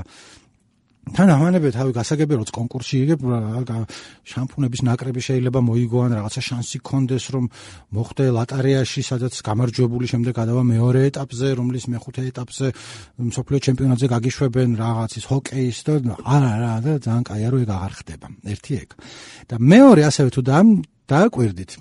თან 1.02 1.32
ამანებე 1.34 1.72
თავი 1.74 1.92
გასაგები 1.98 2.38
როც 2.38 2.50
კონკურსში 2.54 2.98
იგებ 3.04 3.24
შამპუნების 4.32 4.82
ნაკრები 4.86 5.22
შეიძლება 5.26 5.60
მოიგოან 5.66 6.14
რაღაცა 6.14 6.42
შანსი 6.46 6.78
კონდეს 6.86 7.26
რომ 7.34 7.46
მოხდე 7.98 8.26
ლატარეაში 8.38 9.02
სადაც 9.10 9.34
გამარჯვებული 9.42 10.06
შემდეგ 10.14 10.34
გადავა 10.38 10.62
მეორე 10.62 11.02
ეტაპზე 11.10 11.48
რომლის 11.58 11.86
მეხუთე 11.90 12.22
ეტაპზე 12.32 12.68
მსოფლიო 13.18 13.60
ჩემპიონატზე 13.66 14.08
გაგიშვებენ 14.14 14.70
რაღაცის 14.78 15.26
ჰოკეის 15.26 15.78
და 15.90 15.94
არა 16.22 16.54
რა 16.62 16.76
და 16.86 16.94
ძალიან 17.02 17.24
კაია 17.26 17.50
რომ 17.50 17.62
ეგ 17.66 17.70
აღარ 17.82 17.94
ხდება 17.98 18.28
ერთი 18.54 18.72
ეგ 18.86 18.90
და 19.50 19.56
მეორე 19.58 20.02
ასევე 20.06 20.30
თუ 20.38 20.42
და 20.46 20.58
დააკვირდით 21.12 21.72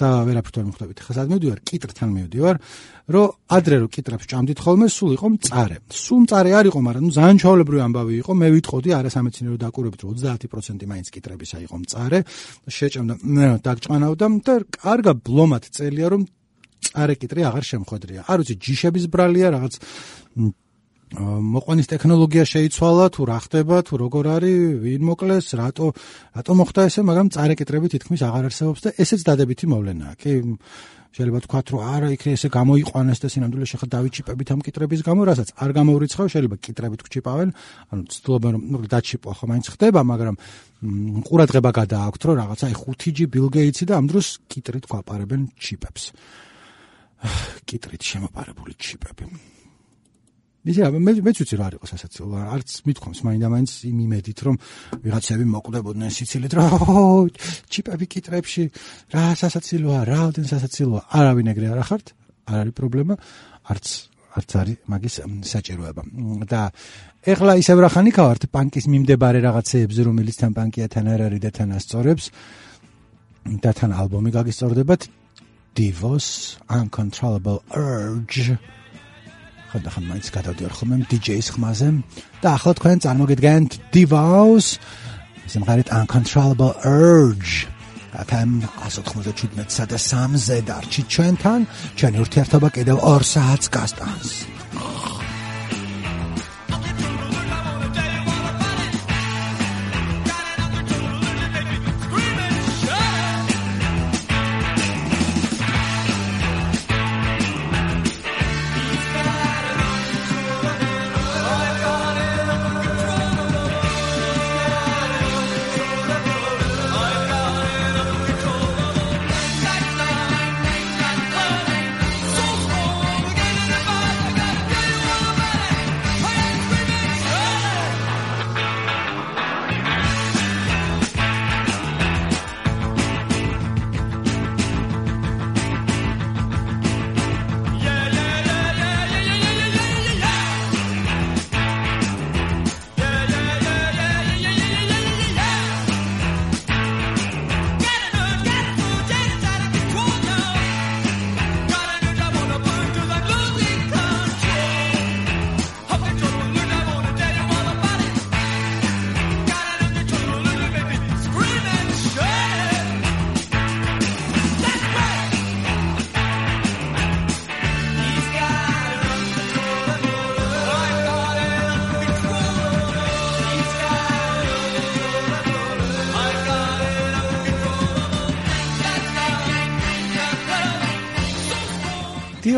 და 0.00 0.08
ვერაფერ 0.26 0.52
თვითონ 0.52 0.72
ხვდებით. 0.72 0.98
ხა 1.04 1.12
სად 1.16 1.28
მივდივარ? 1.32 1.58
კიტრთან 1.68 2.08
მივდივარ, 2.16 2.56
რომ 3.12 3.26
ადრე 3.52 3.76
რომ 3.82 3.90
კიტრებს 3.92 4.26
ჭამდით 4.32 4.58
ხოლმე, 4.64 4.86
სულ 4.88 5.10
იყო 5.16 5.26
მწარე. 5.36 5.76
სულ 5.92 6.18
მწარე 6.24 6.50
არ 6.56 6.64
იყო, 6.72 6.78
მაგრამ 6.88 7.02
ნუ 7.06 7.12
ძალიან 7.12 7.38
ჩაოლებრივი 7.42 7.80
ამბავი 7.86 8.14
იყო. 8.22 8.32
მე 8.32 8.48
ვიტყოდი 8.56 8.90
არასამეცნიერო 8.98 9.56
დაკვირვებით, 9.60 10.00
რომ 10.02 10.12
30% 10.16 10.88
მაინც 10.88 11.06
კიტრებისა 11.12 11.58
იყო 11.66 11.76
მწარე. 11.82 12.18
შეჭამდა, 12.72 13.14
დაგჭანავდა 13.66 14.26
და 14.46 14.54
კარგა 14.72 15.12
ბლომად 15.20 15.64
წელია 15.68 16.08
რომ 16.16 16.22
წარე 16.82 17.14
კიტრი 17.20 17.40
აღარ 17.48 17.64
შემხვედრია. 17.72 18.20
არ 18.26 18.38
ვიცი, 18.42 18.54
ჯიშების 18.64 19.04
ბრალია 19.12 19.48
რაღაც 19.56 19.74
მოყვანის 21.12 21.90
ტექნოლოგია 21.92 22.44
შეიცვალა 22.48 23.06
თუ 23.12 23.22
რა 23.28 23.38
ხდება 23.44 23.76
თუ 23.84 23.94
როგორ 24.00 24.24
არის 24.32 24.60
ვინ 24.80 25.02
მოკლეს 25.12 25.46
რატო 25.60 25.92
რატო 26.32 26.52
მოხდა 26.56 26.80
ესე 26.88 27.04
მაგრამ 27.04 27.28
წარეკიტრები 27.36 27.86
თითქმის 27.92 28.24
აღარ 28.24 28.48
არსებობს 28.48 28.80
და 28.80 28.90
ესეც 28.96 29.20
დადებითი 29.28 29.68
მოვლენაა. 29.68 30.14
კი 30.16 30.32
შეიძლება 31.12 31.38
თქვათ 31.44 31.66
რომ 31.76 31.80
არა 31.92 32.08
იქნე 32.16 32.32
ესე 32.32 32.48
გამოიყვანეს 32.48 33.18
და 33.20 33.28
სინამდვილეში 33.28 33.76
ხა 33.84 33.86
დავიჩიპებით 33.92 34.48
ამ 34.56 34.60
კიტრების 34.64 35.00
გამო 35.04 35.22
რასაც 35.28 35.48
არ 35.60 35.70
გამოურიცხავ 35.76 36.26
შეიძლება 36.32 36.56
კიტრებით 36.64 37.00
გჩიპავენ 37.04 37.48
ანუ 37.92 38.02
ცდილობენ 38.16 38.52
რომ 38.56 38.88
დაჩიპო 38.88 39.28
ხო 39.36 39.44
მაინც 39.52 39.66
ხდება 39.76 40.00
მაგრამ 40.08 40.36
ყურადღება 41.28 41.70
გადააქვთ 41.76 42.22
რომ 42.32 42.36
რაღაცა 42.40 42.64
აი 42.72 42.76
5G 42.80 43.18
Bill 43.28 43.48
Gates-ი 43.52 43.84
და 43.92 44.00
ამ 44.00 44.08
დროს 44.08 44.26
კიტრით 44.48 44.88
გვაპარებენ 44.88 45.40
ჩიპებს. 45.60 46.02
კიტრით 47.68 48.00
შემოპარებული 48.00 48.72
ჩიპები 48.80 49.52
ისი 50.62 50.86
მე 50.86 51.12
მეც 51.26 51.38
ვიცი 51.42 51.56
რა 51.58 51.66
არის 51.72 51.90
სასაცილო. 51.90 52.38
არც 52.54 52.70
მithkoms 52.86 53.18
მაინდა 53.26 53.48
მაინც 53.50 53.70
იმ 53.90 53.98
იმედით 54.06 54.38
რომ 54.46 54.56
ვიღაცები 55.02 55.44
მოკვდებოდნენ 55.50 56.10
სიცილით 56.14 56.52
რა 56.54 56.66
ჩიპები 57.66 58.06
კიტრებში 58.06 58.64
რა 59.10 59.24
სასაცილოა 59.42 60.00
რაოდენ 60.06 60.46
სასაცილოა? 60.46 61.02
არავინ 61.18 61.46
ეგრე 61.50 61.66
არ 61.74 61.80
ახართ? 61.82 62.06
არ 62.46 62.56
არის 62.62 62.74
პრობლემა 62.78 63.14
არც 63.74 63.86
არც 64.38 64.50
არის 64.62 64.76
მაგის 64.86 65.14
საჭიროება. 65.50 66.02
და 66.46 66.60
ეხლა 67.26 67.52
ისევ 67.58 67.78
რახანი 67.82 68.10
გავართ 68.14 68.42
ბანკის 68.54 68.86
მიმდებარე 68.86 69.38
რაღაცეებზე 69.42 70.00
რომელიც 70.08 70.36
თან 70.40 70.52
ბანკია 70.56 70.86
თან 70.88 71.06
არ 71.10 71.20
არის 71.26 71.40
და 71.42 71.50
თან 71.50 71.68
ასწორებს 71.74 72.24
და 73.62 73.70
თან 73.74 73.90
ალბომი 73.98 74.30
გაგისწორდებათ. 74.30 75.02
Divos 75.74 76.60
Uncontrollable 76.68 77.64
Urge 77.72 78.58
ხოდა 79.72 79.88
ხან 79.88 80.04
მაინც 80.04 80.26
გადავდივარ 80.36 80.72
ხოლმე 80.76 80.96
DJ-ის 81.08 81.48
ხმაზე. 81.56 81.88
და 82.44 82.48
ახლა 82.56 82.72
თქვენ 82.76 82.98
წარმოგიდგენთ 83.04 83.70
Divaus 83.92 84.66
სიმღერით 85.48 85.88
Uncontrollable 85.96 86.76
Urge. 86.84 87.64
აკამ 88.12 88.60
197-სა 88.92 89.84
და 89.88 89.96
3-ზე 89.96 90.58
დარჩით 90.68 91.06
ჩვენთან. 91.08 91.60
ჩვენი 91.96 92.16
ურთიერთობა 92.20 92.68
კიდევ 92.76 92.96
2 93.00 93.24
საათს 93.32 93.66
გასტანს 93.72 94.51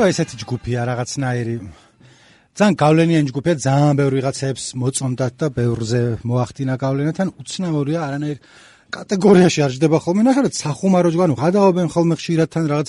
დიო 0.05 0.12
ესეთი 0.12 0.37
ჯგუფია 0.45 0.81
რაღაცნაირი 0.85 1.55
ძალიან 2.61 2.75
გავლენიანი 2.77 3.29
ჯგუფია 3.33 3.55
ძალიან 3.57 3.95
ბევრი 4.01 4.19
რაღაცებს 4.21 4.64
მოწონდათ 4.77 5.35
და 5.40 5.47
ბევრზე 5.57 6.03
მოახდინა 6.29 6.75
გავლენათან 6.85 7.29
უცნაურია 7.40 8.01
არანაირ 8.05 8.38
კატეგორიაში 8.93 9.61
არ 9.64 9.73
ჯდება 9.75 9.99
ხოლმე 10.05 10.23
ნახეთ 10.29 10.53
სახუმარო 10.61 11.09
ჯგანო 11.14 11.35
გადაობენ 11.40 11.88
ხოლმე 11.88 12.14
ხშირადთან 12.21 12.64
რაღაც 12.73 12.88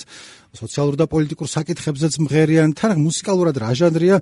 სოციალურ 0.60 0.94
და 1.00 1.04
პოლიტიკურ 1.08 1.48
საკითხებზეც 1.56 2.14
მღერიან 2.20 2.70
თან 2.76 3.00
მუსიკალურად 3.00 3.56
რა 3.64 3.70
ჟანრია 3.80 4.16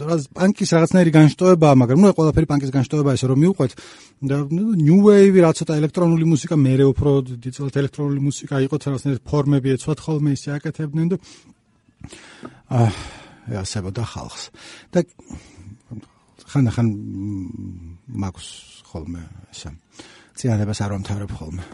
რაღაც 0.00 0.22
პანკის 0.36 0.70
რაღაცნაირი 0.76 1.12
განშტოებაა 1.16 1.74
მაგრამ 1.80 1.98
ნუ 2.00 2.12
ყველაფერი 2.16 2.46
პანკის 2.50 2.72
განშტოებაა 2.76 3.14
ესე 3.16 3.26
რომ 3.28 3.38
მიუყვეთ. 3.44 3.72
და 4.26 4.36
ნიუ 4.48 4.98
ვეივი 5.04 5.40
რა 5.44 5.50
ცოტა 5.56 5.72
ელექტრონული 5.80 6.24
მუსიკა 6.32 6.56
მეરે 6.56 6.84
უფრო 6.92 7.10
დიდწილად 7.44 7.74
ელექტრონული 7.80 8.20
მუსიკა 8.28 8.56
იყო 8.66 8.76
რაღაცნაირი 8.80 9.20
ფორმები 9.28 9.68
ეცვათ 9.76 9.98
ხოლმე 10.04 10.30
ისე 10.36 10.48
აკეთებდნენ 10.56 11.06
და 11.12 11.16
აა 12.70 12.90
ასებოდა 13.62 14.02
ხალხს. 14.02 14.50
და 14.92 15.04
ხანდახან 16.46 16.88
მაქვს 18.06 18.48
ხოლმე 18.88 19.22
ესა 19.52 19.70
წინადებას 20.36 20.80
არ 20.82 20.90
ვამთავრებ 20.94 21.32
ხოლმე. 21.36 21.64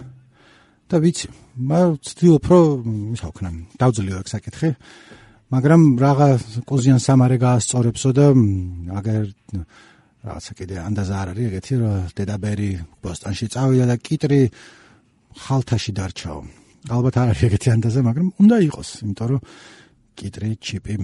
და 0.93 0.97
ვიცი 1.01 1.29
მაგრამ 1.57 1.93
ვცდილობ 1.97 2.45
რომ 2.53 3.15
ისა 3.17 3.27
ვქნა 3.33 3.51
დავძლიო 3.81 4.17
ეგ 4.21 4.29
საკითხი 4.29 4.71
მაგრამ 5.53 5.81
რაღა 6.01 6.29
კოზიან 6.69 7.01
სამარე 7.01 7.37
გაასწორებსო 7.41 8.11
და 8.13 8.27
აგერ 9.01 9.23
რაღაცა 10.23 10.53
კიდე 10.59 10.77
ანდაზა 10.87 11.15
არ 11.23 11.29
არის 11.33 11.47
ეგეთი 11.51 11.75
რომ 11.83 11.95
დედაბერი 12.17 12.71
ბოსტონში 13.03 13.47
წავიდა 13.53 13.87
და 13.91 13.97
კიტრი 13.99 14.41
ხალთაში 15.33 15.93
დარჩაო. 15.97 16.41
ალბათ 16.93 17.15
არ 17.21 17.29
არის 17.33 17.43
ეგეთი 17.49 17.69
ანდაზა 17.73 18.01
მაგრამ 18.07 18.29
უნდა 18.43 18.57
იყოს 18.69 18.89
იმიტომ 19.03 19.29
რომ 19.33 19.41
კიტრი 20.19 20.51
ჩიპი 20.63 20.97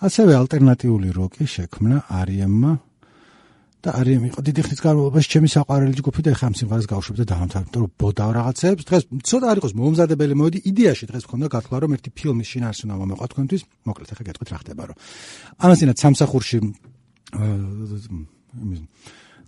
ასევე 0.00 0.32
ალტერნატიული 0.40 1.12
როკი 1.12 1.44
შექმნა 1.44 1.96
არიემმა 2.08 2.72
და 3.80 3.92
არიემ 3.96 4.24
იყო 4.28 4.40
დიდი 4.44 4.60
ხნის 4.64 4.80
განმავლობაში 4.84 5.28
ჩემი 5.32 5.48
საყვარელი 5.56 5.94
ჯგუფი 6.00 6.20
და 6.24 6.32
ეხლა 6.36 6.46
ამ 6.52 6.56
სიმღერას 6.60 6.86
გავშვებ 6.92 7.16
და 7.16 7.24
დავამთავრებ, 7.32 7.64
იმიტომ 7.64 7.80
რომ 7.80 7.92
ბოდავ 7.96 8.30
რაღაცებს. 8.36 8.82
დღეს 8.84 9.02
ცოტა 9.24 9.46
არ 9.48 9.56
იყოს 9.60 9.72
მომზადებელი 9.80 10.34
მოდი, 10.36 10.58
იდეაში 10.68 11.04
დღეს 11.08 11.24
მქონდა 11.24 11.46
გათქვა 11.48 11.76
რომ 11.80 11.90
ერთი 11.96 12.10
ფილმის 12.12 12.48
შინაარსი 12.52 12.82
უნდა 12.84 12.96
მომეყვა 13.00 13.26
თქვენთვის. 13.32 13.62
მოკლედ 13.88 14.08
ეხლა 14.12 14.24
გეტყვით 14.28 14.48
რა 14.52 14.58
ხდება 14.60 14.82
რომ 14.84 14.96
ამასინაც 15.64 15.96
სამსახურში 15.96 16.58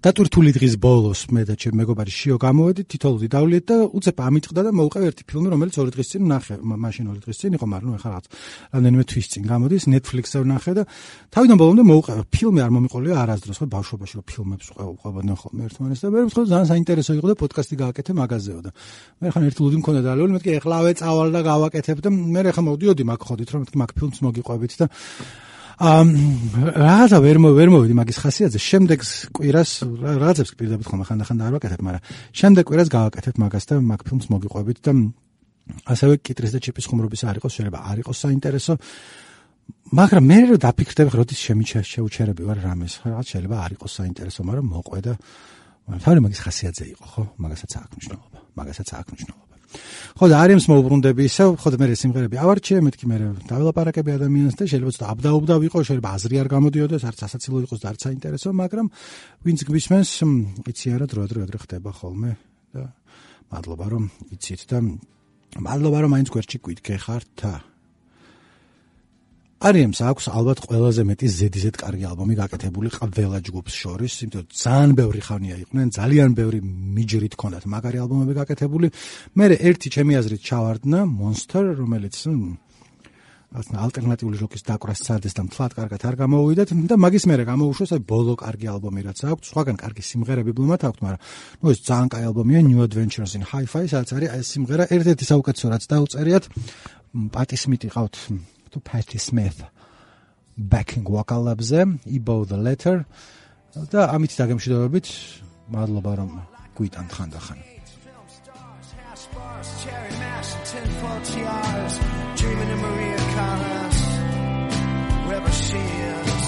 დატვირთული 0.03 0.51
დღის 0.51 0.73
ბოლოს 0.83 1.21
მე 1.31 1.45
და 1.47 1.55
ჩემ 1.55 1.77
მეგობარი 1.79 2.11
შიო 2.11 2.37
გამოვედით 2.43 2.87
თითოეული 2.91 3.27
დავლეთ 3.31 3.65
და 3.71 3.77
უცებ 3.95 4.19
ამიტყდა 4.19 4.63
და 4.67 4.71
მოუყევ 4.75 5.03
ერთი 5.07 5.23
ფილმი 5.31 5.53
რომელიც 5.55 5.77
ორი 5.79 5.93
დღის 5.95 6.09
წინ 6.11 6.23
ნახე 6.27 6.57
მაშინ 6.59 7.07
ორი 7.13 7.21
დღის 7.23 7.39
წინ 7.39 7.55
იყო 7.55 7.67
მაგრამ 7.71 7.87
ნუ 7.87 7.95
ეხლა 8.03 8.11
რაღაც 8.11 8.27
რამდენიმე 8.75 9.05
თვის 9.07 9.27
წინ 9.31 9.43
გამოდის 9.47 9.83
Netflix-ზე 9.95 10.39
ვნახე 10.43 10.73
და 10.75 10.83
თავიდან 11.31 11.57
ბოლომდე 11.63 11.85
მოუყევ 11.87 12.19
ფილმი 12.35 12.61
არ 12.67 12.71
მომიყოლია 12.75 13.15
არასდროს 13.23 13.59
ხო 13.63 13.67
ბავშვობაში 13.79 14.15
რომ 14.19 14.27
ფილმებს 14.27 14.67
ყვებოდნენ 14.75 15.37
ხოლმე 15.39 15.63
ერთმანეთს 15.71 16.03
და 16.03 16.09
მე 16.11 16.21
ვთქვა 16.27 16.43
ძალიან 16.51 16.69
საინტერესო 16.73 17.13
იყო 17.23 17.27
და 17.31 17.37
პოდკასტი 17.39 17.75
გააკეთე 17.79 18.13
მაგაზეო 18.19 18.61
და 18.67 18.71
მე 19.23 19.29
ხან 19.31 19.47
ერთი 19.47 19.61
ლუდი 19.63 19.77
მქონდა 19.87 20.01
დალეული 20.03 20.33
მეთქი 20.35 20.51
ეხლავე 20.59 20.91
წავალ 20.99 21.29
და 21.31 21.41
გავაკეთებ 21.47 21.99
და 22.03 22.11
მე 22.11 22.51
ხა 22.51 22.63
მოვდიოდი 22.67 23.03
მაგ 23.07 23.21
ხოდით 23.23 23.49
რომ 23.55 23.61
მეთქი 23.63 23.79
მაგ 23.79 23.91
ფილმს 24.03 24.19
მოგიყვებით 24.27 24.73
და 24.83 24.87
რაღაცა 25.83 27.19
ვერ 27.19 27.37
ვერ 27.43 27.69
მოვიდი 27.75 27.95
მაგის 27.99 28.19
ხასიათზე. 28.23 28.59
შემდეგ 28.63 28.99
კვირას 29.35 29.71
რაღაცებს 30.23 30.55
პირდაპირ 30.55 30.87
ხომ 30.87 31.03
ხანდახან 31.11 31.37
და 31.39 31.45
არ 31.51 31.53
ვაკეთებ 31.59 31.83
მაგრამ 31.83 32.03
შემდეგ 32.39 32.63
კვირას 32.71 32.89
გავაკეთებ 32.95 33.35
მაგას 33.43 33.65
და 33.67 33.75
მაგ 33.83 34.01
ფილმს 34.07 34.27
მოგიყვებით 34.31 34.79
და 34.87 34.93
ასევე 35.91 36.15
კიტრის 36.23 36.53
და 36.55 36.59
ჩიპის 36.63 36.87
ხუმრობის 36.87 37.23
არ 37.27 37.37
იყოს 37.43 37.53
შეიძლება 37.59 37.79
არ 37.83 37.97
იყოს 38.07 38.19
საინტერესო. 38.23 38.73
მაგრამ 39.91 40.23
მე 40.31 40.39
რო 40.49 40.57
დაფიქრდები 40.63 41.11
როდის 41.19 41.41
შემიჩა 41.51 41.81
შეუჩერები 41.83 42.43
ვარ 42.47 42.59
რამეს? 42.63 42.93
რაღაც 43.03 43.27
შეიძლება 43.33 43.57
არ 43.67 43.71
იყოს 43.75 43.93
საინტერესო 43.99 44.41
მაგრამ 44.47 44.67
მოყვე 44.71 45.01
და 45.03 45.13
თავი 45.99 46.19
მაგის 46.23 46.41
ხასიათზე 46.47 46.85
იყო 46.95 47.07
ხო? 47.11 47.23
მაგასაც 47.43 47.71
აქვს 47.83 47.95
მნიშვნელობა 47.99 48.39
მაგასაც 48.59 48.89
აქვს 49.03 49.13
მნიშვნელობა 49.19 49.52
ხო 50.19 50.27
და 50.29 50.37
არიმს 50.45 50.67
მოუბრუნდები 50.71 51.23
ისე 51.27 51.45
ხო 51.57 51.69
და 51.73 51.77
მე 51.81 51.87
სიმღერები 51.97 52.37
ავარჩიე 52.43 52.81
მეთქი 52.85 53.07
მე 53.09 53.17
დაველაპარაკები 53.49 54.11
ადამიანს 54.17 54.57
და 54.61 54.69
შეიძლება 54.69 54.93
ცოტა 54.93 55.11
აბდაუბდა 55.13 55.55
ვიყო 55.65 55.79
შეიძლება 55.89 56.11
აზრი 56.17 56.37
არ 56.43 56.49
გამოდიოდეს 56.53 57.03
არც 57.09 57.21
ასაცილო 57.27 57.59
იყოს 57.67 57.81
და 57.83 57.87
არც 57.93 58.01
საინტერესო 58.07 58.49
მაგრამ 58.53 58.87
ვინც 59.47 59.61
გვისმენს 59.67 60.11
იცი 60.69 60.87
არა 60.97 61.07
დრო 61.09 61.23
დრო 61.33 61.43
დრო 61.49 61.59
ხდება 61.65 61.91
ხოლმე 61.97 62.33
და 62.77 62.85
მადლობა 63.53 63.87
რომ 63.93 64.05
იცით 64.37 64.63
და 64.69 64.79
მადლობა 65.61 65.99
რომ 66.05 66.11
მაინც 66.17 66.29
გვერდში 66.33 66.59
გითხართ 66.61 67.72
არიემს 69.63 70.01
აქვს 70.03 70.27
ალბათ 70.35 70.59
ყველაზე 70.67 71.03
მეტი 71.07 71.29
ზედიზედ 71.39 71.77
კარგი 71.79 72.07
ალბომი 72.11 72.35
გაკეთებული 72.35 72.89
ყველა 72.99 73.39
ჯგუფს 73.47 73.75
შორის, 73.79 74.15
იმიტომ 74.27 74.47
ძალიან 74.59 74.91
ბევრი 74.99 75.21
ხანია 75.23 75.57
იყვნენ, 75.63 75.87
ძალიან 75.99 76.31
ბევრი 76.35 76.59
მიჯრით 76.67 77.35
ქონდათ 77.39 77.65
მაგარი 77.71 77.99
ალბომები 78.03 78.33
გაკეთებული. 78.43 78.91
მე 79.39 79.45
ერთი 79.55 79.89
ჩემი 79.95 80.19
აზრით 80.19 80.43
ჩავარდნა 80.43 80.99
Monster, 81.07 81.65
რომელიც 81.79 82.15
ასნა 83.53 83.77
ალტერნატიული 83.85 84.37
როკის 84.41 84.65
დაკვრას 84.65 84.99
სცადეს 84.99 85.37
და 85.37 85.43
მთლად 85.47 85.73
კარგად 85.77 86.01
არ 86.09 86.15
გამოვიდეთ 86.25 86.69
და 86.89 86.97
მაგის 86.97 87.25
მერე 87.29 87.45
გამოუშვეს 87.53 87.91
აი 87.93 88.03
ბოლო 88.09 88.35
კარგი 88.41 88.67
ალბომი 88.73 89.01
რაც 89.05 89.21
აქვს, 89.29 89.47
სხვაგან 89.53 89.77
კარგი 89.77 90.03
სიმღერები 90.09 90.51
ბლომათ 90.57 90.83
აქვს, 90.89 91.01
მაგრამ 91.05 91.21
ნუ 91.61 91.67
ეს 91.69 91.79
ძალიან 91.85 92.09
კაი 92.17 92.25
ალბომია 92.33 92.61
New 92.65 92.81
Adventures 92.81 93.37
in 93.37 93.45
Hi-Fi, 93.45 93.85
სადაც 93.93 94.11
არის 94.17 94.29
აი 94.33 94.43
სიმღერა 94.57 94.85
ერთ-ერთი 94.89 95.25
საუკეთესო 95.29 95.67
რაც 95.69 95.83
დაუწერიათ. 95.93 96.45
პატი 97.13 97.57
სმიტი 97.61 97.89
ყავთ 97.93 98.15
to 98.73 98.81
Patti 98.81 99.19
Smith. 99.19 99.63
Backing 100.57 101.05
vocal-ებზე 101.05 101.81
Ebo 102.09 102.45
the 102.45 102.57
Letter. 102.57 103.05
და 103.73 104.05
ამით 104.13 104.35
დაგემშვიდობებით 104.37 105.07
მადლობა 105.73 106.13
რომ 106.21 106.33
გვიტანთ 106.77 107.11
ხანდახან 107.17 107.61
dreaming 112.43 112.71
of 112.75 112.81
Maria 112.83 113.21
Callas 113.35 113.99
wherever 115.27 115.53
she 115.53 115.79
is. 115.79 116.45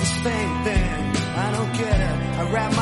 This 0.00 0.14
thing 0.24 0.50
thing 0.66 1.00
I 1.44 1.46
don't 1.56 1.72
get 1.82 1.98
it. 2.10 2.18
I 2.40 2.42
wrap 2.52 2.70
my 2.76 2.79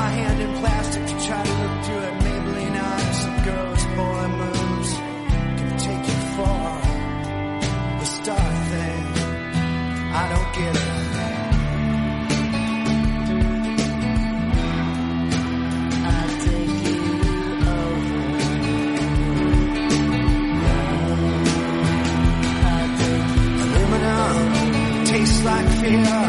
fear. 25.81 26.28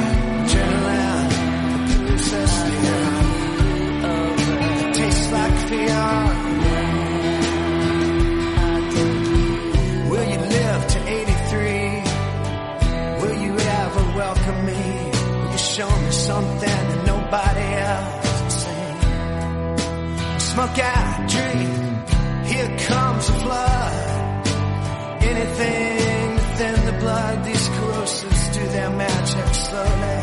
These 27.37 27.69
corrosives 27.69 28.49
do 28.57 28.63
their 28.67 28.89
magic 28.89 29.53
slowly. 29.53 30.19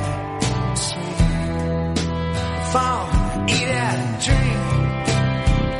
Sweet. 0.86 1.98
Fall, 2.72 3.06
eat 3.48 3.68
it, 3.68 4.20
drink. 4.26 4.62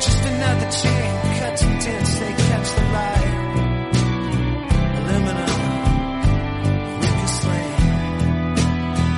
Just 0.05 0.23
another 0.33 0.69
chain, 0.71 1.09
cuts 1.39 1.61
and 1.63 1.81
dents, 1.81 2.19
they 2.19 2.33
catch 2.47 2.69
the 2.77 2.85
light. 2.97 3.33
Aluminum. 4.97 5.53
Weak 7.01 7.27
slave 7.41 7.77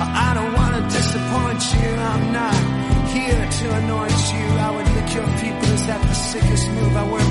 I 0.02 0.30
don't 0.34 0.54
want 0.60 0.72
to 0.76 0.82
disappoint 0.96 1.62
you. 1.74 1.90
I'm 2.10 2.24
not 2.32 2.58
here 3.14 3.44
to 3.58 3.66
anoint 3.80 4.20
you. 4.34 4.46
I 4.66 4.70
would 4.74 4.88
lick 4.96 5.14
your 5.14 5.28
people. 5.42 5.68
Is 5.74 5.86
that 5.86 6.02
the 6.02 6.14
sickest 6.14 6.68
move? 6.70 6.96
I 6.96 7.04
wear 7.10 7.29